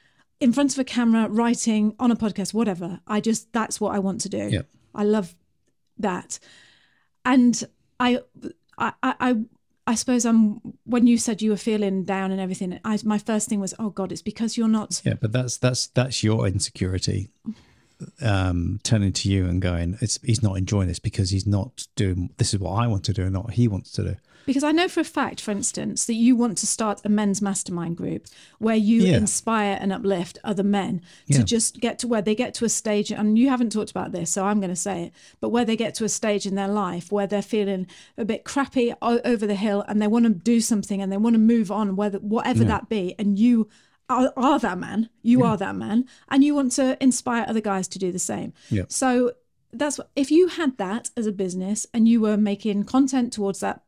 [0.41, 3.01] in front of a camera, writing on a podcast, whatever.
[3.07, 4.49] I just that's what I want to do.
[4.51, 4.63] Yeah.
[4.95, 5.35] I love
[5.99, 6.39] that
[7.29, 7.63] and
[8.01, 8.21] I,
[8.77, 9.37] I, I,
[9.87, 10.61] I- suppose I'm.
[10.85, 13.91] When you said you were feeling down and everything, I, my first thing was, oh
[13.91, 15.01] God, it's because you're not.
[15.05, 17.31] Yeah, but that's that's that's your insecurity
[18.23, 22.31] um turning to you and going, it's he's not enjoying this because he's not doing
[22.37, 24.17] this is what I want to do, and not what he wants to do.
[24.49, 27.43] Because I know for a fact, for instance, that you want to start a men's
[27.43, 28.27] mastermind group
[28.59, 29.19] where you Yeah.
[29.19, 31.43] inspire and uplift other men to Yeah.
[31.43, 34.31] just get to where they get to a stage, and you haven't talked about this,
[34.31, 36.67] so I'm going to say it, but where they get to a stage in their
[36.67, 37.87] life where they're feeling
[38.17, 41.19] a bit crappy o- over the hill and they want to do something and they
[41.19, 43.69] want to move on, whether whatever that be, and you
[44.09, 47.87] are, are that man, you are that man, and you want to inspire other guys
[47.89, 48.55] to do the same.
[48.71, 48.85] Yeah.
[48.89, 49.33] So
[49.73, 53.61] that's what, if you had that as a business and you were making content towards
[53.61, 53.83] that,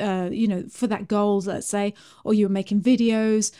[0.00, 1.94] uh, you know, for that goals, let's say,
[2.24, 3.50] or you were making videos,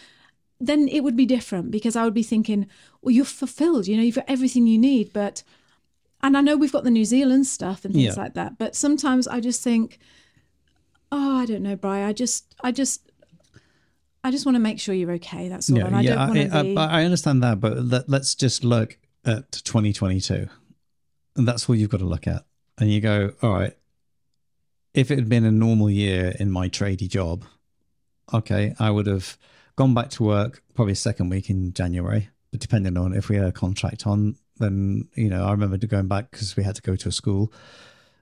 [0.60, 2.66] then it would be different because I would be thinking,
[3.02, 5.12] well, you're fulfilled, you know, you've got everything you need.
[5.12, 5.42] But,
[6.22, 8.22] and I know we've got the New Zealand stuff and things Yeah.
[8.22, 9.98] like that, but sometimes I just think,
[11.10, 13.10] oh, I don't know, bry I just, I just,
[14.22, 15.48] I just want to make sure you're okay.
[15.48, 15.78] That's all.
[15.78, 16.76] and I don't want to I, be.
[16.76, 18.96] I, I understand that, but let, let's just look
[19.26, 20.48] at 2022,
[21.36, 22.44] and that's what you've got to look at.
[22.78, 23.76] And you go, all right,
[24.92, 27.44] if it had been a normal year in my tradie job,
[28.32, 29.36] okay, I would have
[29.76, 33.46] gone back to work probably second week in January, but depending on if we had
[33.46, 36.96] a contract on, then you know, I remember going back because we had to go
[36.96, 37.52] to a school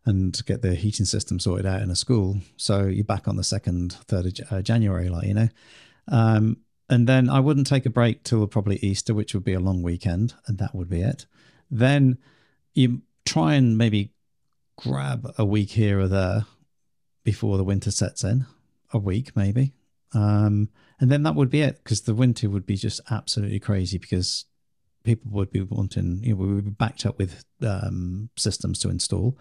[0.05, 2.39] and get the heating system sorted out in a school.
[2.57, 5.49] So you're back on the second, third of uh, January, like you know.
[6.09, 6.59] Um,
[6.89, 9.83] and then I wouldn't take a break till probably Easter, which would be a long
[9.83, 11.27] weekend, and that would be it.
[11.71, 12.19] Then
[12.75, 14.12] you try and maybe
[14.77, 16.47] grab a week here or there
[17.25, 18.47] before the winter sets in,
[18.93, 19.73] a week maybe.
[20.14, 20.68] Um,
[21.01, 24.45] and then that would be it because the winter would be just absolutely crazy because
[25.05, 28.89] people would be wanting, you know, we would be backed up with um, systems to
[28.89, 29.39] install.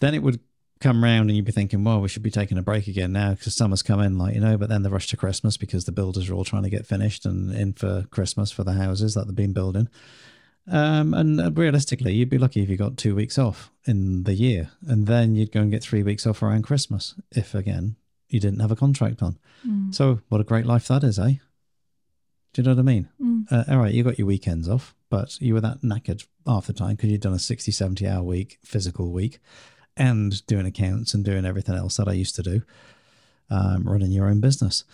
[0.00, 0.40] Then it would
[0.80, 3.30] come round and you'd be thinking, well, we should be taking a break again now
[3.30, 5.92] because summer's come in, like, you know, but then the rush to Christmas because the
[5.92, 9.26] builders are all trying to get finished and in for Christmas for the houses that
[9.26, 9.88] they've been building.
[10.70, 14.34] Um, and uh, realistically, you'd be lucky if you got two weeks off in the
[14.34, 17.96] year, and then you'd go and get three weeks off around Christmas if, again,
[18.28, 19.38] you didn't have a contract on.
[19.92, 21.34] So, what a great life that is, eh?
[22.52, 23.08] Do you know what I mean?
[23.50, 26.72] Uh, all right, you got your weekends off, but you were that knackered half the
[26.72, 29.38] time because you'd done a 60, 70 hour week, physical week,
[29.96, 32.62] and doing accounts and doing everything else that I used to do,
[33.50, 34.84] um, running your own business.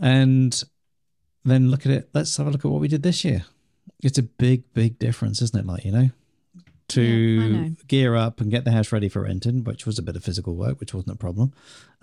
[0.00, 0.60] And
[1.44, 2.10] then look at it.
[2.14, 3.44] Let's have a look at what we did this year.
[4.02, 5.66] It's a big, big difference, isn't it?
[5.66, 6.10] Like, you know,
[6.88, 7.70] to Yeah, know.
[7.88, 10.54] gear up and get the house ready for renting, which was a bit of physical
[10.54, 11.52] work, which wasn't a problem,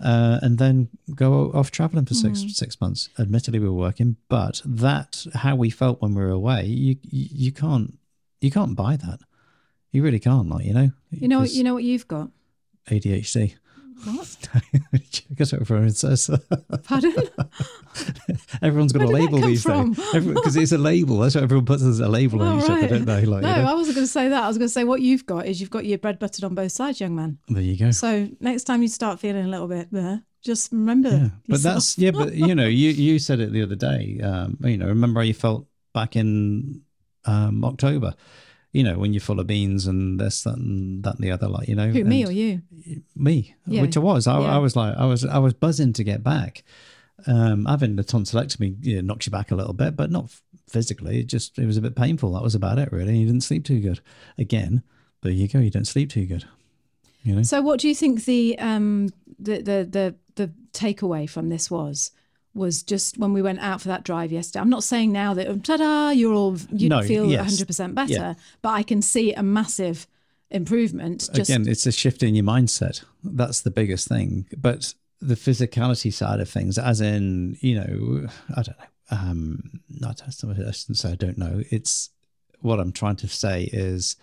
[0.00, 2.50] uh, and then go off traveling for six Mm.
[2.50, 3.08] six months.
[3.18, 7.52] Admittedly, we were working, but that how we felt when we were away, you you,
[7.52, 7.98] can't
[8.40, 9.20] you can't buy that.
[9.92, 10.90] You really can't, like you know.
[11.10, 12.30] you know, you know what you've got.
[12.90, 13.54] ADHD.
[14.04, 14.48] What?
[15.36, 16.28] Guess what everyone says.
[16.84, 17.14] Pardon?
[18.62, 19.92] Everyone's got Where a label these from?
[19.92, 21.18] days because it's a label.
[21.18, 23.24] That's what everyone puts as a label on Oh, each other, don't they?
[23.26, 23.70] Like, no, you know?
[23.70, 24.42] I wasn't going to say that.
[24.42, 26.54] I was going to say what you've got is you've got your bread buttered on
[26.54, 27.38] both sides, young man.
[27.48, 27.90] there you go.
[27.90, 31.10] So next time you start feeling a little bit there, just remember.
[31.10, 31.74] Yeah, but yourself.
[31.74, 34.20] that's yeah, but you know, you you said it the other day.
[34.22, 36.82] Um, you know, remember how you felt back in
[37.24, 38.14] um, October.
[38.72, 41.46] You know, when you're full of beans and this, that, and that, and the other.
[41.46, 42.62] Like you know, who me or you?
[43.14, 43.82] me, Yeah.
[43.82, 44.26] which I was.
[44.26, 44.56] I, Yeah.
[44.56, 46.64] I was like, I was, I was buzzing to get back.
[47.26, 50.30] Um, having the tonsillectomy you know, knocks you back a little bit, but not
[50.68, 51.20] physically.
[51.20, 52.32] It just it was a bit painful.
[52.32, 53.16] That was about it, really.
[53.18, 54.00] You didn't sleep too good.
[54.38, 54.82] Again,
[55.22, 55.58] there you go.
[55.60, 56.44] You don't sleep too good.
[57.22, 57.42] You know.
[57.42, 62.10] So what do you think the um the the the, the takeaway from this was?
[62.54, 64.60] Was just when we went out for that drive yesterday.
[64.60, 67.60] I'm not saying now that ta-da, you're all you No, feel yes.
[67.62, 68.34] 100% better, Yeah.
[68.60, 70.06] but I can see a massive
[70.50, 71.30] improvement.
[71.32, 73.04] Just Again, it's a shift in your mindset.
[73.24, 74.46] That's the biggest thing.
[74.56, 78.84] But the physicality side of things, as in, you know, I don't know.
[79.10, 81.62] Um, not I shouldn't say I don't know.
[81.70, 82.10] It's
[82.60, 84.16] what I'm trying to say is,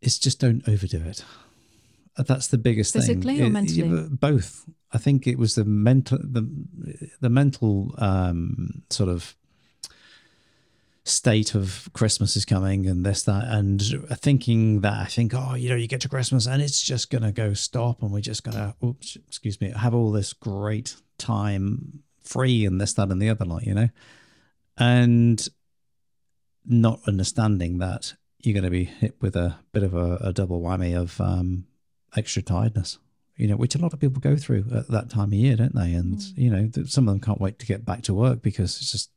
[0.00, 1.24] it's just don't overdo it.
[2.16, 3.46] That's the biggest Physically thing.
[3.46, 3.88] or mentally?
[3.88, 4.64] yeah, both.
[4.92, 6.46] I think it was the mental, the
[7.20, 9.34] the mental um, sort of
[11.04, 13.82] state of Christmas is coming and this, that, and
[14.18, 17.32] thinking that I think, oh, you know, you get to Christmas and it's just to
[17.32, 22.64] go stop and we're just to, oops, excuse me, have all this great time free
[22.64, 23.88] and this, that, and the other, like, you know,
[24.78, 25.48] and
[26.64, 30.60] not understanding that you're going to be hit with a bit of a, a double
[30.60, 31.64] whammy of um,
[32.16, 32.98] extra tiredness.
[33.42, 35.74] You know, which a lot of people go through at that time of year, don't
[35.74, 35.92] they?
[35.94, 38.92] And you know, some of them can't wait to get back to work because it's
[38.92, 39.10] just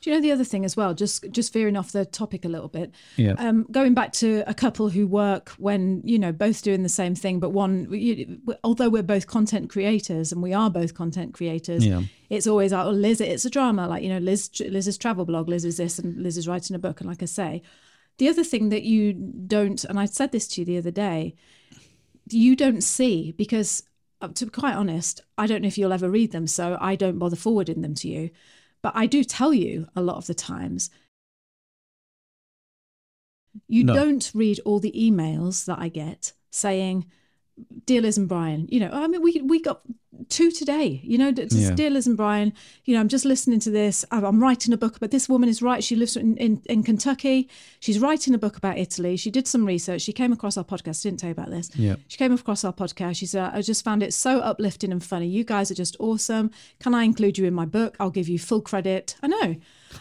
[0.00, 0.94] Do you know the other thing as well?
[0.94, 2.92] Just just veering off the topic a little bit.
[3.16, 3.34] Yeah.
[3.38, 7.14] Um, going back to a couple who work when you know both doing the same
[7.16, 11.84] thing, but one, you, although we're both content creators and we are both content creators,
[11.84, 12.02] Yeah.
[12.30, 13.88] it's always like, oh, Liz, it's a drama.
[13.88, 16.78] Like you know, Liz, Liz's travel blog, Liz is this, and Liz is writing a
[16.78, 17.00] book.
[17.00, 17.62] And like I say,
[18.18, 21.34] the other thing that you don't, and I said this to you the other day,
[22.30, 23.82] you don't see because
[24.20, 26.94] uh, to be quite honest i don't know if you'll ever read them so i
[26.96, 28.30] don't bother forwarding them to you
[28.82, 30.90] but i do tell you a lot of the times
[33.68, 33.94] you No.
[33.94, 37.06] don't read all the emails that i get saying
[37.86, 39.80] dear liz and brian you know i mean we we got
[40.28, 41.70] two today you know just, Yeah.
[41.74, 42.52] dear liz and brian
[42.84, 44.04] you know i'm just listening to this.
[44.10, 45.82] I'm I'm writing a book about this woman is right.
[45.84, 47.48] She lives in, in, in kentucky.
[47.80, 49.16] She's writing a book about italy.
[49.16, 50.02] She did some research.
[50.02, 51.04] She came across our podcast.
[51.04, 51.70] I didn't tell you about this.
[51.76, 51.96] Yeah.
[52.08, 53.16] she came across our podcast.
[53.16, 55.26] She said uh, i just found it so uplifting and funny.
[55.26, 56.50] You guys are just awesome.
[56.80, 57.96] Can i include you in my book?
[58.00, 59.16] I'll give you full credit.
[59.22, 59.56] I know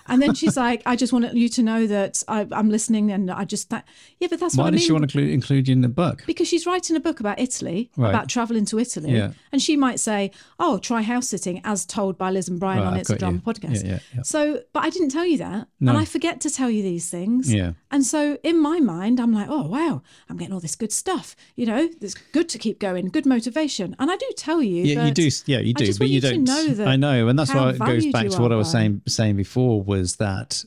[0.07, 3.29] and then she's like i just want you to know that I, i'm listening and
[3.31, 3.87] i just that
[4.19, 6.23] yeah but that's why what I does she want to include, you in the book?
[6.25, 8.09] because she's writing a book about Italy, Right.
[8.09, 9.31] about traveling to Italy, Yeah.
[9.51, 12.87] and she might say, "Oh, try house sitting," as told by Liz and Brian Right,
[12.87, 13.41] on I've It's a Drama you.
[13.53, 13.83] podcast.
[13.83, 14.21] Yeah, yeah, yeah.
[14.23, 15.91] So, but I didn't tell you that, No.
[15.91, 17.53] and I forget to tell you these things.
[17.53, 17.73] Yeah.
[17.91, 21.35] And so, in my mind, I'm like, "Oh, wow, I'm getting all this good stuff.
[21.55, 25.05] You know, it's good to keep going, good motivation." And I do tell you, Yeah,
[25.07, 25.29] you do.
[25.45, 26.43] Yeah, you do, but you don't.
[26.43, 29.01] know that I know, and that's why it goes back to what I was saying
[29.07, 30.63] saying before was that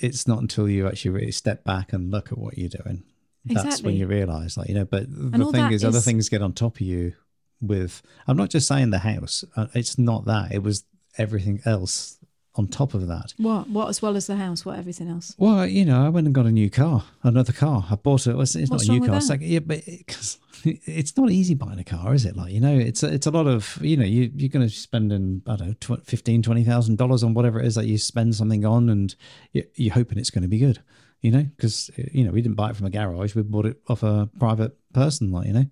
[0.00, 3.04] it's not until you actually really step back and look at what you're doing
[3.44, 3.86] that's Exactly.
[3.90, 4.84] when you realize, like you know.
[4.84, 7.14] But the thing is other things get on top of you.
[7.60, 9.44] With I'm not just saying the house.
[9.56, 10.52] Uh, It's not that.
[10.52, 10.84] It was
[11.18, 12.18] everything else
[12.54, 13.32] on top of that.
[13.38, 15.34] What, what as well as the house, what everything else.
[15.38, 17.86] Well, you know, I went and got a new car, another car.
[17.90, 18.36] I bought it.
[18.38, 19.16] It's, it's not a new car.
[19.16, 22.36] It's like, yeah, but it, 'cause it's not easy buying a car, is it?
[22.36, 24.72] Like, you know, it's a, it's a lot of, you know, you, you're going to
[24.74, 27.86] spend in, I don't know, tw- fifteen, twenty thousand dollars on whatever it is that
[27.86, 29.14] you spend something on, and
[29.52, 30.82] you, you're hoping it's going to be good,
[31.22, 33.64] you know, because eh, you know we didn't buy it from a garage, we bought
[33.66, 35.66] it off a private person, like you know,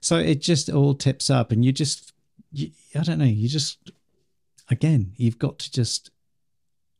[0.00, 2.12] so it just all tips up, and you just,
[2.52, 3.90] you, I don't know, you just,
[4.70, 6.10] again, you've got to just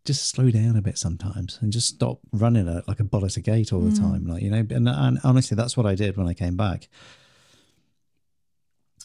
[0.04, 3.40] just slow down a bit sometimes and just stop running it like a at a
[3.40, 6.26] gate all the time like you know and, and honestly that's what i did when
[6.28, 6.88] i came back.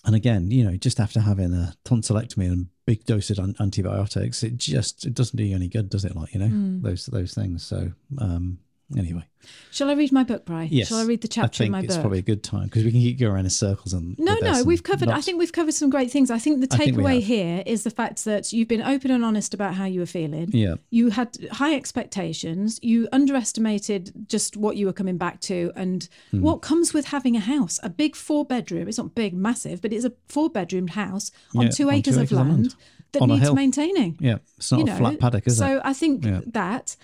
[0.06, 4.42] And again you know just after having a tonsillectomy and big dose of an- antibiotics
[4.42, 6.16] it just it doesn't do you any good does it?
[6.16, 7.66] Like you know those those things.
[7.66, 8.60] So um
[8.98, 9.24] anyway
[9.72, 10.66] Shall I read my book, Bri?
[10.66, 12.02] yes Shall I read the chapter i think in my it's book?
[12.02, 14.64] probably a good time because we can keep going around in circles and No, no,
[14.64, 15.10] we've covered.
[15.10, 16.30] I think we've covered some great things.
[16.32, 19.54] I think the think takeaway here is the fact that you've been open and honest
[19.54, 20.50] about how you were feeling.
[20.52, 20.76] Yeah.
[20.90, 22.80] You had high expectations.
[22.82, 26.42] You underestimated just what you were coming back to and Hmm.
[26.42, 27.80] what comes with having a house.
[27.84, 28.88] A big four bedroom.
[28.88, 32.16] It's not big, massive, but it's a four bedroomed house on Yeah, two on acres
[32.16, 32.76] two of acres land, land.
[33.14, 33.56] that needs hill.
[33.56, 34.18] maintaining.
[34.20, 36.42] yeah it's not you a know, flat paddock is so it I think Yeah.
[36.48, 36.96] that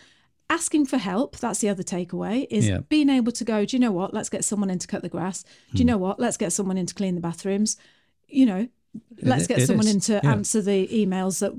[0.54, 2.80] asking for help, that's the other takeaway, is Yeah.
[2.96, 4.14] being able to go, do you know what?
[4.14, 5.44] Let's get someone in to cut the grass.
[5.44, 5.78] Do Hmm.
[5.80, 6.20] you know what?
[6.20, 7.78] Let's get someone in to clean the bathrooms.
[8.28, 8.68] You know,
[9.22, 10.32] let's it- get it someone is, in to yeah.
[10.32, 11.54] answer the emails that,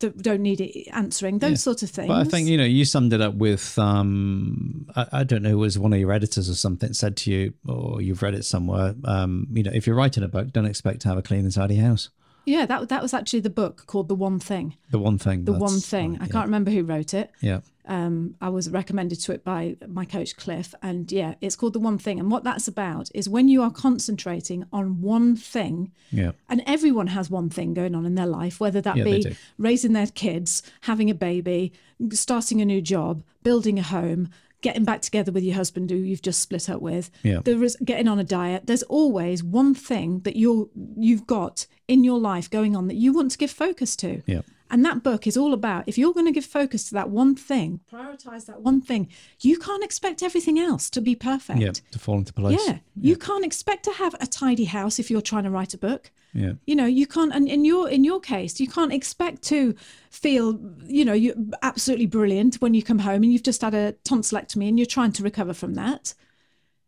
[0.00, 1.56] that don't need it answering, those Yeah.
[1.68, 2.08] sort of things.
[2.08, 5.50] But I think you know you summed it up with um, I, I don't know,
[5.50, 8.44] it was one of your editors or something said to you, or you've read it
[8.44, 8.94] somewhere.
[9.04, 11.52] Um, you know, if you're writing a book, don't expect to have a clean and
[11.52, 12.10] tidy house.
[12.46, 14.76] Yeah, that, that was actually the book called The One Thing.
[14.90, 15.44] The one thing.
[15.44, 16.12] The One Thing.
[16.12, 16.32] right, I yeah.
[16.32, 17.30] can't remember who wrote it.
[17.40, 21.72] Yeah, um, I was recommended to it by my coach Cliff, and yeah, it's called
[21.72, 22.18] the one thing.
[22.20, 27.08] And what that's about is when you are concentrating on one thing, yeah, and everyone
[27.08, 30.62] has one thing going on in their life, whether that Yeah, be raising their kids,
[30.82, 31.72] having a baby,
[32.10, 34.30] starting a new job, building a home,
[34.62, 37.10] getting back together with your husband who you've just split up with.
[37.22, 37.40] Yeah.
[37.44, 38.66] There is getting on a diet.
[38.66, 43.12] There's always one thing that you're you've got in your life going on that you
[43.12, 44.22] want to give focus to.
[44.26, 44.42] Yeah.
[44.70, 47.34] And that book is all about if you're going to give focus to that one
[47.34, 49.08] thing, prioritize that one thing,
[49.40, 51.60] you can't expect everything else to be perfect.
[51.60, 51.72] Yeah.
[51.92, 52.60] To fall into place.
[52.66, 52.78] Yeah.
[53.00, 56.10] You can't expect to have a tidy house if you're trying to write a book.
[56.32, 56.54] Yeah.
[56.66, 59.74] You know, you can't and in your in your case, you can't expect to
[60.10, 63.94] feel, you know, you're absolutely brilliant when you come home and you've just had a
[64.04, 66.14] tonsillectomy and you're trying to recover from that.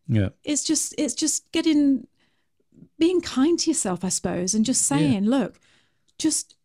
[0.08, 0.30] Yeah.
[0.44, 2.06] It's just it's just getting
[2.98, 5.60] being kind to yourself, I suppose, and just saying, look,
[6.18, 6.56] just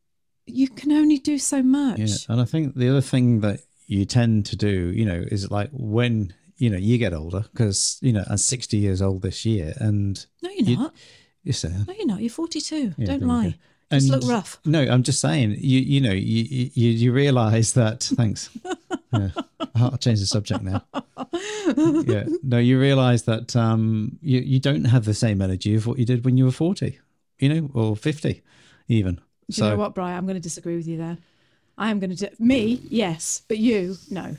[0.46, 2.00] you can only do so much.
[2.00, 5.50] Yeah, and I think the other thing that you tend to do, you know, is
[5.52, 9.46] like when you know you get older, because you know I'm 60 years old this
[9.46, 10.94] year, and No, you're you- not.
[11.44, 12.22] you say, No, you're not.
[12.22, 12.94] You're 42.
[12.98, 13.50] Yeah, Don't lie.
[13.50, 13.54] go.
[13.98, 14.60] Just And- look rough.
[14.66, 18.04] No, I'm just saying, you you know, you you, you realize that.
[18.04, 18.50] Thanks.
[19.16, 19.30] Yeah.
[19.76, 20.84] I'll change the subject now.
[22.08, 22.24] yeah.
[22.42, 26.06] No, you realize that um, you you don't have the same energy of what you
[26.06, 27.00] did when you were 40,
[27.38, 28.42] you know, or 50,
[28.88, 29.22] even.
[29.50, 30.18] Do you know what, Brian?
[30.18, 31.18] I'm going to disagree with you there.
[31.78, 34.38] I am going to do me, yes, but you, no.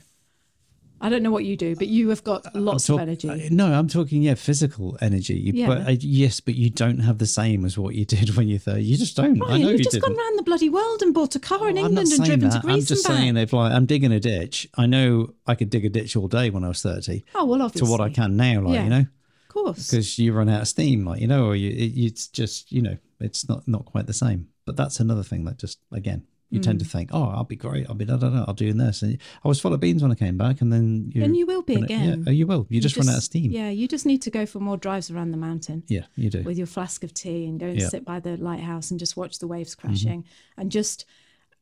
[1.00, 3.28] I don't know what you do, but you have got lots talk- of energy.
[3.28, 5.34] uh, No, I'm talking yeah, physical energy.
[5.34, 5.66] You- Yeah.
[5.66, 8.60] But uh, yes, but you don't have the same as what you did when you're
[8.60, 8.82] 30.
[8.82, 9.42] You just don't.
[9.42, 10.04] I know you've you just didn't.
[10.08, 12.62] gone around the bloody world and bought a car in England and driven that.
[12.62, 13.20] to Greece I'm just and back.
[13.20, 16.28] saying if like I'm digging a ditch, I know I could dig a ditch all
[16.28, 17.86] day when I was 30 oh well, obviously.
[17.86, 18.84] to what I can now, like Yeah.
[18.84, 19.90] you know, Of course.
[19.90, 22.80] because you run out of steam, like you know, or you, it, it's just you
[22.80, 24.48] know, it's not not quite the same.
[24.66, 26.24] But that's another thing that just again.
[26.50, 26.82] You tend Mm.
[26.84, 27.88] to think, oh, I'll be great.
[27.88, 28.44] I'll be da da da.
[28.46, 29.02] I'll do this.
[29.02, 31.46] And I was full of beans when I came back, and then you And you
[31.46, 32.20] will be again.
[32.20, 32.66] Yeah, oh, you will.
[32.68, 33.50] You, just, run out of steam.
[33.50, 35.82] Yeah, you just need to go for more drives around the mountain.
[35.88, 36.42] yeah, you do.
[36.44, 37.86] with your flask of tea and go and Yeah.
[37.86, 37.90] Mm-hmm.
[37.90, 40.24] sit by the lighthouse and just watch the waves crashing
[40.56, 41.06] and just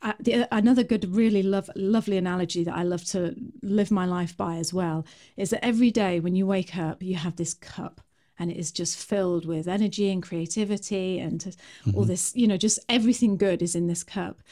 [0.03, 4.37] uh, the, another good really love lovely analogy that i love to live my life
[4.37, 8.01] by as well is that every day when you wake up you have this cup
[8.39, 11.97] and it is just filled with energy and creativity and Mm-hmm.
[11.97, 14.43] all this you know just everything good is in this cup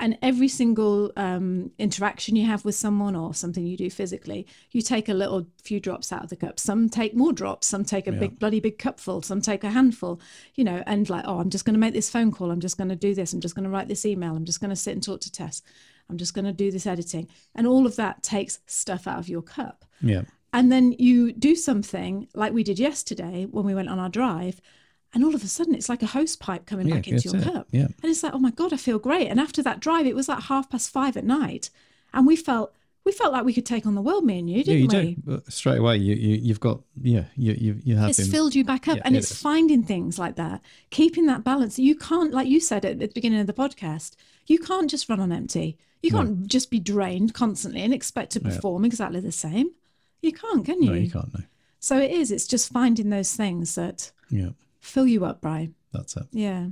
[0.00, 4.80] and every single um, interaction you have with someone or something you do physically, you
[4.80, 6.58] take a little few drops out of the cup.
[6.58, 10.18] Some take more drops, some take a big bloody big cupful, some take a handful,
[10.54, 12.50] you know, and like, oh, I'm just going to make this phone call.
[12.50, 13.34] I'm just going to do this.
[13.34, 14.34] I'm just going to write this email.
[14.34, 15.60] I'm just going to sit and talk to Tess.
[16.08, 17.28] I'm just going to do this editing.
[17.54, 19.84] And all of that takes stuff out of your cup.
[20.00, 20.22] Yeah.
[20.52, 24.60] And then you do something like we did yesterday when we went on our drive.
[25.12, 27.40] And all of a sudden, it's like a hose pipe coming Yeah, back into your
[27.40, 27.44] it.
[27.44, 27.68] cup.
[27.72, 27.82] Yeah.
[27.86, 29.28] And it's like, oh my God, I feel great.
[29.28, 31.70] And after that drive, it was like half past five at night.
[32.12, 32.72] And we felt
[33.04, 35.14] we felt like we could take on the world, me and you, didn't you we?
[35.14, 35.22] do.
[35.24, 38.54] But straight away, you, you you've got yeah, you you, you have It's been filled
[38.54, 38.96] you back up.
[38.98, 39.40] Yeah, and it it's is.
[39.40, 41.78] finding things like that, keeping that balance.
[41.78, 45.18] You can't, like you said at the beginning of the podcast, you can't just run
[45.18, 45.78] on empty.
[46.02, 49.70] You can't just be drained constantly and expect to perform exactly the same.
[50.22, 50.90] You can't, can you?
[50.90, 51.32] No, you can't.
[51.32, 51.44] No.
[51.78, 52.30] So it is.
[52.30, 54.50] It's just finding those things that Yeah,
[54.80, 55.74] fill you up, Brian.
[55.92, 56.26] that's it.
[56.32, 56.66] Yeah.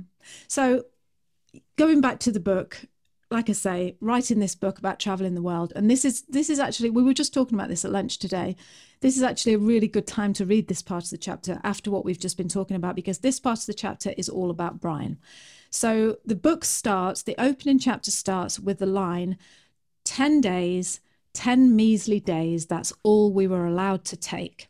[0.47, 0.85] So
[1.77, 2.85] going back to the book,
[3.31, 6.59] like I say, writing this book about traveling the world, and this is this is
[6.59, 8.55] actually we were just talking about this at lunch today.
[9.01, 11.89] This is actually a really good time to read this part of the chapter after
[11.89, 14.81] what we've just been talking about because this part of the chapter is all about
[14.81, 15.17] Brian.
[15.71, 19.37] So the book starts, the opening chapter starts with the line
[20.05, 20.99] 10 days,
[21.33, 24.67] 10 measly days, that's all we were allowed to take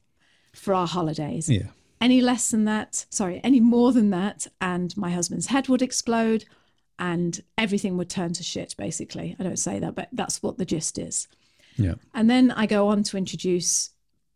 [0.54, 1.68] for our holidays Yeah,
[2.02, 6.46] any less than that, sorry, any more than that, and my husband's head would explode
[6.98, 9.36] and everything would turn to shit, basically.
[9.40, 11.28] I don't say that, but that's what the gist is.
[11.78, 13.92] yeah, And then I go on to introduce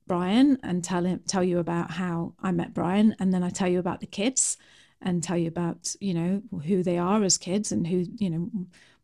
[0.07, 3.67] Brian and tell him tell you about how I met Brian, and then I tell
[3.67, 4.57] you about the kids
[5.01, 8.49] and tell you about you know who they are as kids and who you know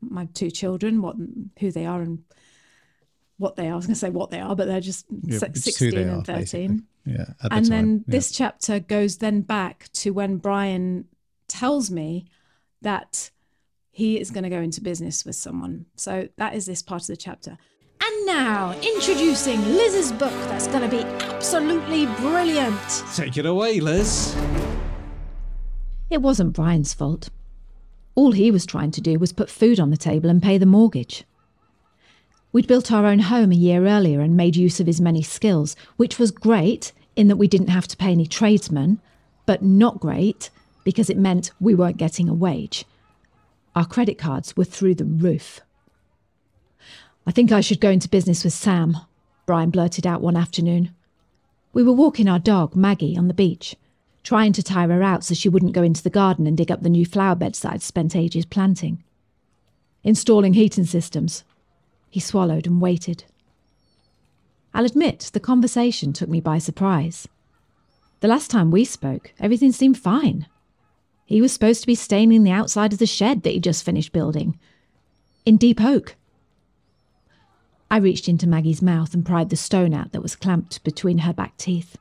[0.01, 1.15] my two children, what
[1.59, 2.23] who they are and
[3.39, 3.73] what they are.
[3.73, 5.71] I was going to say what they are, but they're just yeah si- it's who
[5.71, 6.67] sixteen they and are, basically.
[6.67, 8.11] thirteen Yeah, the and time, then yeah.
[8.11, 11.05] this chapter goes then back to when Brian
[11.47, 12.25] tells me
[12.81, 13.31] that
[13.91, 15.85] he is going to go into business with someone.
[15.95, 17.57] So that is this part of the chapter.
[18.01, 23.03] And now, introducing Liz's book that's going to be absolutely brilliant.
[23.13, 24.35] Take it away, Liz.
[26.09, 27.29] It wasn't Brian's fault.
[28.15, 30.65] All he was trying to do was put food on the table and pay the
[30.65, 31.25] mortgage.
[32.51, 35.75] We'd built our own home a year earlier and made use of his many skills,
[35.97, 38.99] which was great in that we didn't have to pay any tradesmen,
[39.45, 40.49] but not great
[40.83, 42.85] because it meant we weren't getting a wage.
[43.75, 45.61] Our credit cards were through the roof.
[47.27, 48.97] I think I should go into business with Sam,
[49.45, 50.95] Brian blurted out one afternoon.
[51.73, 53.75] We were walking our dog, Maggie, on the beach,
[54.23, 56.81] trying to tire her out so she wouldn't go into the garden and dig up
[56.81, 59.03] the new flower beds that I'd spent ages planting.
[60.03, 61.43] Installing heating systems.
[62.09, 63.25] He swallowed and waited.
[64.73, 67.27] I'll admit the conversation took me by surprise.
[68.21, 70.47] The last time we spoke, everything seemed fine.
[71.25, 74.11] He was supposed to be staining the outside of the shed that he just finished
[74.11, 74.57] building.
[75.45, 76.15] In deep oak.
[77.91, 81.33] I reached into Maggie's mouth and pried the stone out that was clamped between her
[81.33, 81.97] back teeth.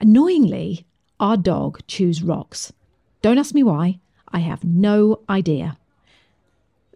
[0.00, 0.86] Annoyingly,
[1.20, 2.72] our dog chews rocks.
[3.22, 5.76] Don't ask me why, I have no idea.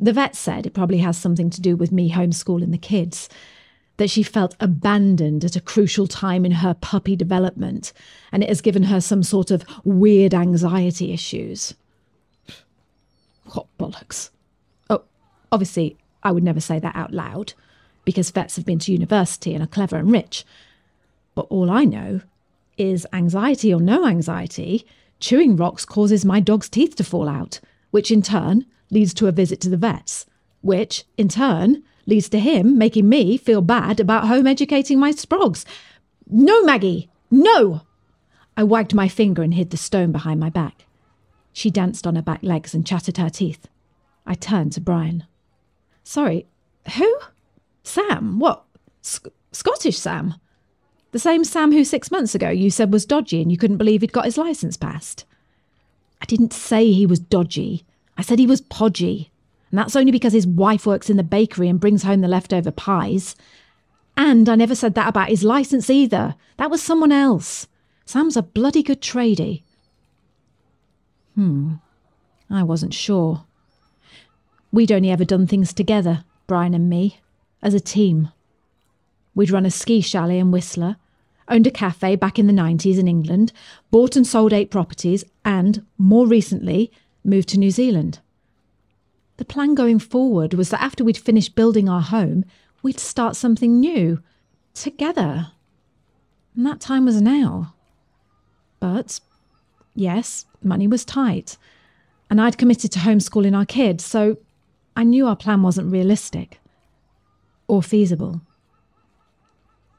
[0.01, 3.28] The vet said it probably has something to do with me homeschooling the kids,
[3.96, 7.92] that she felt abandoned at a crucial time in her puppy development,
[8.30, 11.74] and it has given her some sort of weird anxiety issues.
[13.46, 14.30] What bollocks.
[14.88, 15.03] Oh,
[15.51, 17.55] obviously, I would never say that out loud,
[18.05, 20.44] because vets have been to university and are clever and rich.
[21.34, 22.20] But all I know
[22.76, 24.86] is anxiety or no anxiety,
[25.18, 27.59] chewing rocks causes my dog's teeth to fall out,
[27.90, 30.26] which in turn leads to a visit to the vets,
[30.61, 35.64] which in turn leads to him making me feel bad about home educating my sprogs.
[36.28, 37.82] No, Maggie, no!
[38.57, 40.86] I wagged my finger and hid the stone behind my back.
[41.53, 43.68] She danced on her back legs and chattered her teeth.
[44.26, 45.24] I turned to Brian.
[46.05, 46.47] Sorry,
[46.97, 47.18] who?
[47.82, 48.39] Sam?
[48.39, 48.64] What?
[49.03, 50.34] Sc- Scottish Sam?
[51.12, 54.03] The same Sam who six months ago you said was dodgy and you couldn't believe
[54.03, 55.24] he'd got his license passed?
[56.20, 57.84] I didn't say he was dodgy.
[58.19, 59.31] I said he was podgy.
[59.71, 62.71] And that's only because his wife works in the bakery and brings home the leftover
[62.71, 63.37] pies.
[64.16, 66.35] And I never said that about his license either.
[66.57, 67.69] That was someone else.
[68.05, 69.62] Sam's a bloody good tradie.
[71.35, 71.75] Hmm.
[72.51, 73.45] I wasn't sure.
[74.73, 77.21] We'd only ever done things together, Brian and me,
[77.62, 78.31] as a team.
[79.35, 80.97] We'd run a ski chalet in Whistler,
[81.49, 83.53] owned a cafe back in the 90s in England,
[83.91, 86.91] bought and sold eight properties, and, more recently,
[87.29, 88.20] moved to New Zealand.
[89.37, 92.45] The plan going forward was that after we'd finished building our home,
[92.83, 94.20] we'd start something new,
[94.74, 95.53] together.
[96.57, 97.74] And that time was now.
[98.81, 99.20] But,
[99.95, 101.57] yes, money was tight.
[102.31, 104.39] And I'd committed to homeschooling our kids, so
[104.97, 106.59] I knew our plan wasn't realistic
[107.68, 108.41] or feasible.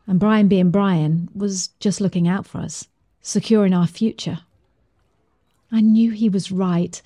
[0.05, 2.88] And Brian being Brian was just looking out for us,
[3.21, 4.39] securing our future.
[5.72, 7.01] I knew he was right,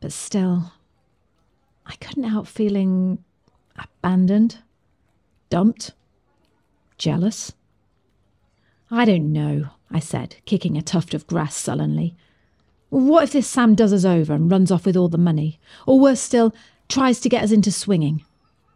[0.00, 0.72] but still,
[1.86, 3.24] I couldn't help feeling
[3.76, 4.58] abandoned,
[5.48, 5.92] dumped,
[6.98, 7.52] jealous.
[8.90, 12.14] I don't know, I said, kicking a tuft of grass sullenly.
[12.90, 15.60] What if this Sam does us over and runs off with all the money?
[15.86, 16.54] Or worse still,
[16.88, 18.24] tries to get us into swinging?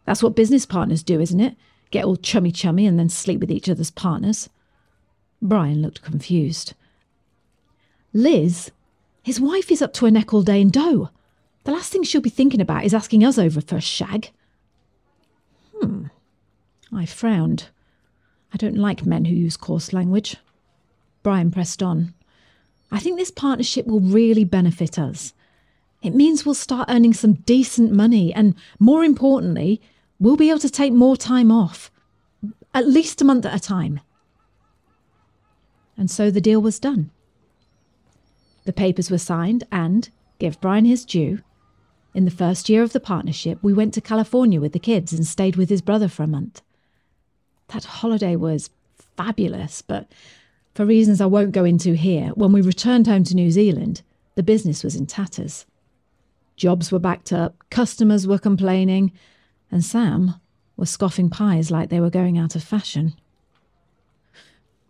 [0.05, 1.55] That's what business partners do, isn't it?
[1.91, 4.49] Get all chummy chummy and then sleep with each other's partners.
[5.41, 6.73] Brian looked confused.
[8.13, 8.71] Liz,
[9.25, 11.09] his wife is up to her neck all day in dough.
[11.63, 14.29] The last thing she'll be thinking about is asking us over for a shag.
[15.81, 16.05] Hmm.
[16.93, 17.69] I frowned.
[18.53, 20.35] I don't like men who use coarse language.
[21.23, 22.13] Brian pressed on.
[22.91, 25.33] I think this partnership will really benefit us.
[26.03, 29.81] It means we'll start earning some decent money, and more importantly,
[30.19, 31.89] we'll be able to take more time off,
[32.75, 34.01] at least a month at a time.
[35.97, 37.09] And so the deal was done.
[38.65, 40.09] The papers were signed, and,
[40.39, 41.39] give Brian his due,
[42.15, 45.27] in the first year of the partnership, we went to California with the kids and
[45.27, 46.61] stayed with his brother for a month.
[47.67, 48.69] That holiday was
[49.17, 50.09] fabulous, but
[50.73, 54.01] for reasons I won't go into here, when we returned home to New Zealand,
[54.35, 55.65] the business was in tatters.
[56.55, 59.11] Jobs were backed up, customers were complaining,
[59.69, 60.35] and Sam
[60.77, 63.13] was scoffing pies like they were going out of fashion.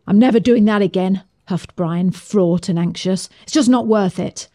[0.05, 3.29] I'm never doing that again, huffed Brian, fraught and anxious.
[3.43, 4.47] It's just not worth it.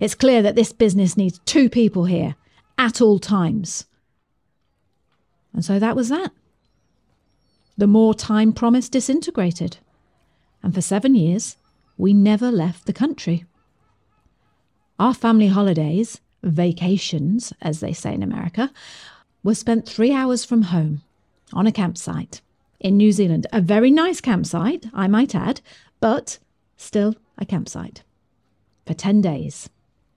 [0.00, 2.36] It's clear that this business needs two people here
[2.78, 3.86] at all times.
[5.52, 6.32] And so that was that.
[7.76, 9.78] The more time promised disintegrated.
[10.62, 11.56] And for seven years,
[11.96, 13.44] we never left the country.
[14.98, 18.70] Our family holidays, vacations, as they say in America,
[19.42, 21.02] were spent three hours from home
[21.52, 22.40] on a campsite
[22.80, 23.46] in New Zealand.
[23.52, 25.60] A very nice campsite, I might add,
[26.00, 26.38] but
[26.76, 28.02] still a campsite.
[28.86, 29.70] For 10 days.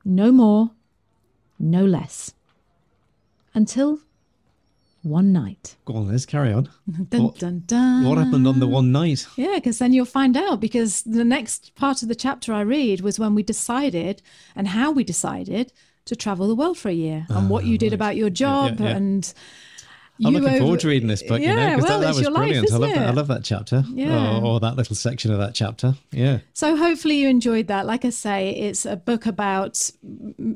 [0.03, 0.71] No more,
[1.59, 2.33] no less.
[3.53, 3.99] Until
[5.03, 5.75] one night.
[5.85, 6.69] Go on, Liz, carry on.
[7.09, 8.03] Dun, what, dun, dun.
[8.03, 9.25] what happened on the one night?
[9.35, 10.59] Yeah, because then you'll find out.
[10.59, 14.21] Because the next part of the chapter I read was when we decided
[14.55, 15.71] and how we decided
[16.05, 17.93] to travel the world for a year and ah, what you did right.
[17.93, 18.95] about your job yeah, yeah.
[18.95, 19.33] and
[20.23, 21.39] I'm You looking over- forward to reading this book.
[21.41, 22.71] you know, Yeah, well, that, that was your life, brilliant.
[22.71, 23.07] I love that.
[23.07, 23.83] I love that chapter.
[23.93, 24.37] Yeah.
[24.39, 25.95] Or, or that little section of that chapter.
[26.11, 26.39] Yeah.
[26.53, 27.85] So hopefully you enjoyed that.
[27.85, 29.91] Like I say, it's a book about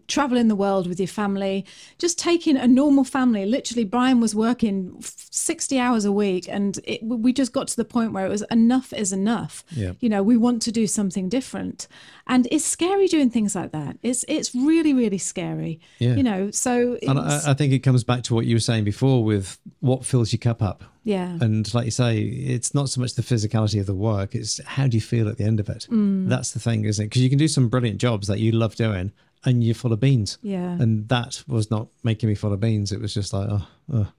[0.07, 1.65] traveling the world with your family,
[1.97, 3.45] just taking a normal family.
[3.45, 7.85] Literally, Brian was working 60 hours a week, and it, we just got to the
[7.85, 9.63] point where it was enough is enough.
[9.71, 9.91] Yeah.
[9.99, 11.87] You know, we want to do something different,
[12.27, 13.97] and it's scary doing things like that.
[14.01, 15.79] It's it's really really scary.
[15.99, 16.15] Yeah.
[16.15, 18.83] You know, so And I, I think it comes back to what you were saying
[18.83, 20.83] before with what fills your cup up.
[21.03, 21.37] yeah.
[21.41, 24.87] And like you say, it's not so much the physicality of the work, it's how
[24.87, 25.87] do you feel at the end of it?
[25.89, 26.27] Mm.
[26.29, 27.07] That's the thing, isn't it?
[27.09, 29.11] Because you can do some brilliant jobs that you love doing
[29.43, 30.37] and you're full of beans.
[30.43, 30.73] Yeah.
[30.79, 32.91] And that was not making me full of beans.
[32.91, 34.11] It was just like, oh, oh.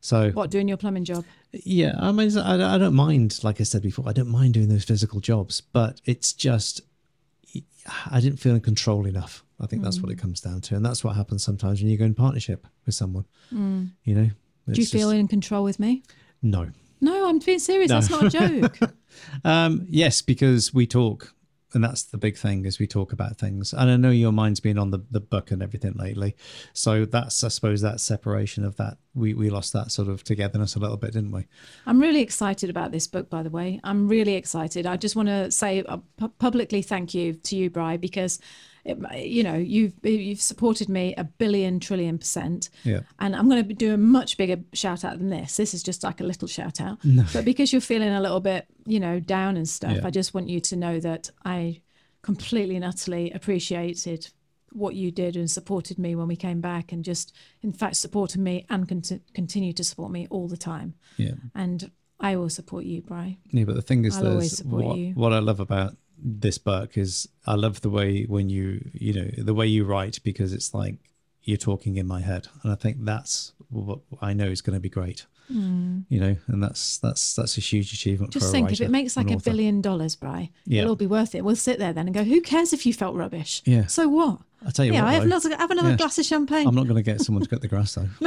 [0.00, 1.24] So, what doing your plumbing job?
[1.52, 4.68] yeah, I mean, I, I don't mind, like I said before, I don't mind doing
[4.68, 6.80] those physical jobs, but it's just,
[8.10, 9.42] I didn't feel in control enough.
[9.58, 10.12] I think that's what Mm.
[10.12, 10.76] it comes down to.
[10.76, 14.30] And that's what happens sometimes when you go in partnership with someone, you know?
[14.68, 14.74] Mm.
[14.74, 16.02] Do you It's feel just- in control with me?
[16.42, 16.70] No.
[17.00, 17.90] No, I'm being serious.
[17.90, 18.78] That's not a joke.
[19.44, 21.32] Um, yes, because we talk,
[21.72, 23.72] and that's the big thing is we talk about things.
[23.72, 26.36] And I know your mind's been on the, the book and everything lately,
[26.74, 30.76] so that's I suppose that separation of that we we lost that sort of togetherness
[30.76, 31.46] a little bit, didn't we?
[31.86, 33.80] I'm really excited about this book, by the way.
[33.84, 34.84] I'm really excited.
[34.86, 38.38] I just want to say uh, pu- publicly thank you to you, Bri, because
[38.86, 42.70] it, you know you've you've supported me a billion trillion percent.
[42.84, 43.00] Yeah.
[43.18, 45.56] And I'm going to do a much bigger shout out than this.
[45.56, 46.98] This is just like a little shout out.
[47.32, 50.06] But because you're feeling a little bit, you know, down and stuff, Yeah.
[50.06, 51.80] I just want you to know that I
[52.22, 54.28] completely and utterly appreciated
[54.72, 57.32] what you did and supported me when we came back and just
[57.62, 61.32] in fact supported me and cont- continue to support me all the time Yeah.
[61.54, 63.38] and I will support you, Bri.
[63.50, 67.28] Yeah, but the thing is, I'll there's what, what I love about this book is
[67.46, 70.96] I love the way when you you know the way you write because it's like
[71.42, 74.80] you're talking in my head, and I think that's what I know is going to
[74.80, 75.26] be great.
[75.48, 76.00] Hmm.
[76.08, 78.32] You know, and that's that's that's a huge achievement.
[78.32, 79.50] Just think if it makes like a author.
[79.50, 80.82] billion dollars, Bri, Yeah.
[80.82, 81.44] it'll be worth it.
[81.44, 83.62] We'll sit there then and go, who cares if you felt rubbish?
[83.64, 83.86] Yeah.
[83.86, 84.40] So what?
[84.66, 85.96] I tell you yeah, what, I have though, another, have another Yeah.
[85.96, 86.66] glass of champagne.
[86.66, 88.08] I'm not going to get someone to cut the grass though.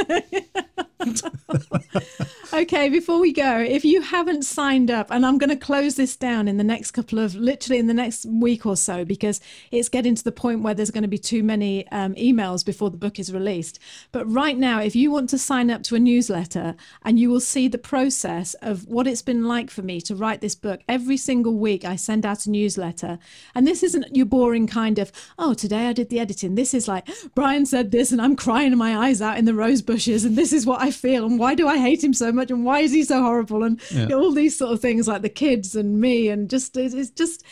[2.52, 6.16] Okay, before we go, if you haven't signed up, and I'm going to close this
[6.16, 9.40] down in the next couple of, literally in the next week or so, because
[9.70, 12.90] it's getting to the point where there's going to be too many um, emails before
[12.90, 13.78] the book is released.
[14.12, 17.40] But right now, if you want to sign up to a newsletter, and you will
[17.40, 21.18] see the process of what it's been like for me to write this book, every
[21.18, 23.20] single week I send out a newsletter.
[23.54, 26.56] And this isn't your boring kind of, oh, today I did the editing.
[26.56, 29.84] This is like, Brian said this, and I'm crying my eyes out in the rose
[29.84, 32.39] bushes, and this is what I feel, and why do I hate him so much,
[32.50, 33.80] and why is he so horrible, and
[34.14, 37.44] all these sort of things like the kids and me, and just it's just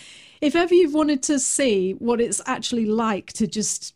[0.42, 3.94] if ever you've wanted to see what it's actually like to just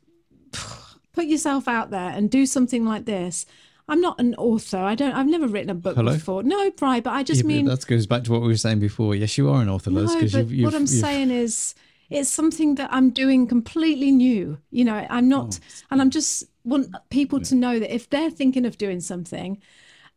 [1.14, 3.46] put yourself out there and do something like this.
[3.88, 4.78] I'm not an author.
[4.78, 5.12] I don't.
[5.14, 6.14] I've never written a book Hello?
[6.14, 6.44] before.
[6.44, 8.80] No, Bri, but I just Yeah, mean that goes back to what we were saying
[8.80, 9.16] before.
[9.16, 11.30] Yes, you are an author, Liz, no, because but you've, you've, what I'm you've- saying
[11.32, 11.76] is
[12.10, 14.60] it's something that I'm doing completely new.
[14.70, 18.30] You know, I'm not, Oh, and I'm just want people to know that if they're
[18.30, 19.62] thinking of doing something,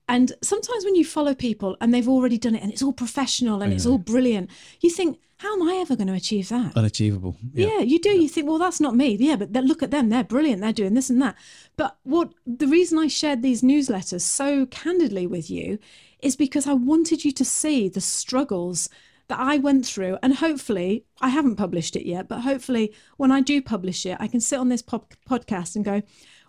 [0.08, 3.62] and sometimes when you follow people and they've already done it and it's all professional
[3.62, 4.50] and it's all brilliant,
[4.80, 6.76] you think, how am I ever going to achieve that?
[6.76, 7.36] unachievable.
[7.52, 8.10] Yeah, you do.
[8.10, 9.16] You think, well, that's not me.
[9.18, 10.08] Yeah, but look at them.
[10.08, 10.60] They're brilliant.
[10.60, 11.36] They're doing this and that.
[11.76, 15.78] But what the reason I shared these newsletters so candidly with you
[16.20, 18.88] is because I wanted you to see the struggles
[19.28, 20.18] that I went through.
[20.22, 24.26] And hopefully, I haven't published it yet, but hopefully, when I do publish it, I
[24.26, 26.02] can sit on this pop- podcast and go,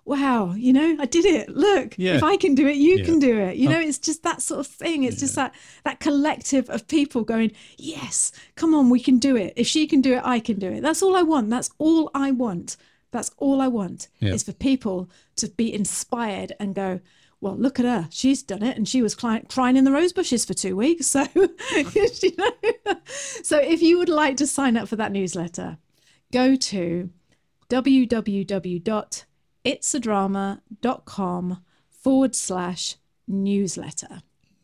[0.05, 1.49] wow, you know, I did it.
[1.49, 2.15] Look, Yeah.
[2.15, 3.05] if I can do it, you Yeah.
[3.05, 3.57] Can do it.
[3.57, 5.03] You know, it's just that sort of thing.
[5.03, 5.53] It's just that
[5.83, 9.53] that collective of people going, yes, come on, we can do it.
[9.55, 10.81] If she can do it, I can do it.
[10.81, 11.49] That's all I want.
[11.49, 12.77] That's all I want.
[13.11, 14.33] That's all I want Yeah.
[14.33, 16.99] is for people to be inspired and go,
[17.41, 18.07] well, look at her.
[18.11, 21.07] She's done it, and she was crying in the rose bushes for two weeks.
[21.15, 22.51] So, you know,
[23.43, 25.77] so if you would like to sign up for that newsletter,
[26.31, 27.09] go to
[29.65, 31.57] www.itsadrama.com
[31.89, 32.95] forward slash
[33.27, 34.21] newsletter.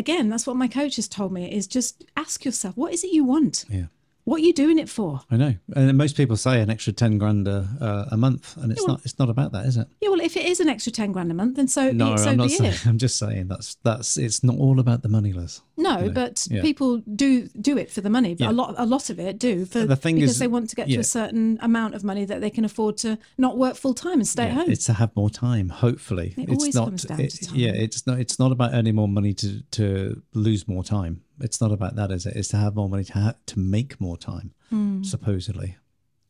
[0.00, 3.12] Again, that's what my coach has told me is just ask yourself, what is it
[3.12, 3.66] you want?
[3.68, 3.88] Yeah.
[4.24, 5.20] What are you doing it for?
[5.30, 8.70] I know, and most people say an extra ten grand a, uh, a month, and
[8.70, 9.00] it's not.
[9.04, 9.88] It's not about that, is it?
[10.00, 12.30] Yeah, well, if it is an extra ten grand a month, then so No, so
[12.30, 12.72] I'm not be saying.
[12.72, 12.86] it.
[12.86, 14.16] I'm just saying that's that's.
[14.16, 15.62] It's not all about the money, Liz.
[15.76, 16.60] No, but yeah.
[16.60, 18.34] people do do it for the money.
[18.34, 18.50] But Yeah.
[18.50, 20.76] a lot a lot of it do for The thing because is- they want to
[20.76, 23.94] get to a certain amount of money that they can afford to not work full
[23.94, 24.70] time and stay at home.
[24.70, 25.70] It's to have more time.
[25.70, 26.84] Hopefully, It it's always not.
[26.84, 27.56] comes down it- to time.
[27.56, 28.20] Yeah, it's not.
[28.20, 31.22] It's not about earning more money to to lose more time.
[31.40, 32.36] It's not about that, is it?
[32.36, 35.02] It's to have more money to ha- to make more time, Hmm.
[35.02, 35.76] supposedly,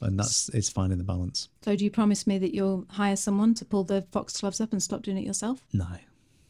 [0.01, 1.49] and that's it's finding the balance.
[1.62, 4.82] So, do you promise me that you'll hire someone to pull the foxgloves up and
[4.82, 5.65] stop doing it yourself?
[5.73, 5.87] No,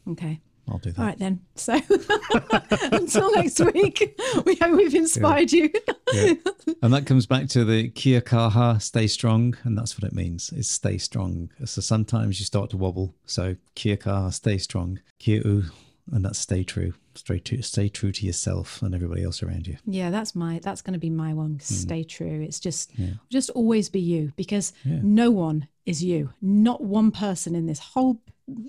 [0.07, 0.39] Okay.
[0.69, 0.99] I'll do that.
[1.01, 1.41] All right then.
[1.55, 1.73] So
[2.91, 5.71] until next week, we hope we've inspired you.
[6.13, 6.33] Yeah.
[6.81, 10.51] and that comes back to the Kia Kaha, stay strong, and that's what it means.
[10.53, 11.49] Is stay strong.
[11.65, 13.15] So sometimes you start to wobble.
[13.25, 14.99] So Kia Kaha, stay strong.
[15.19, 15.63] Kia U,
[16.11, 16.93] and that's stay true.
[17.15, 17.61] Stay true.
[17.61, 19.77] Stay true to yourself and everybody else around you.
[19.85, 21.55] Yeah, that's my that's going to be my one.
[21.57, 21.61] Mm.
[21.61, 22.41] Stay true.
[22.41, 22.91] It's just
[23.29, 26.33] just always be you because no one is you.
[26.41, 28.21] Not one person in this whole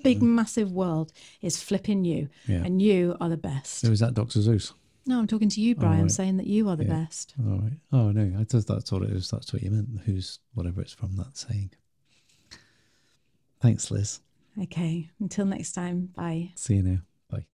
[0.03, 0.23] big mm.
[0.23, 2.63] massive world is flipping you, Yeah.
[2.65, 3.81] and you are the best.
[3.81, 4.39] So is that Dr.
[4.41, 4.73] Seuss?
[5.05, 6.11] No, I'm talking to you, Brian, right.
[6.11, 7.01] saying that you are the Yeah.
[7.05, 7.35] best.
[7.39, 7.73] All right.
[7.93, 9.31] Oh no, I thought that's all it is.
[9.31, 10.03] That's what you meant.
[10.05, 11.73] Who's whatever it's from that saying.
[13.61, 14.21] Thanks, Liz.
[14.61, 15.11] Okay.
[15.21, 16.07] Until next time.
[16.15, 16.53] Bye.
[16.57, 16.99] See you now.
[17.31, 17.47] Bye.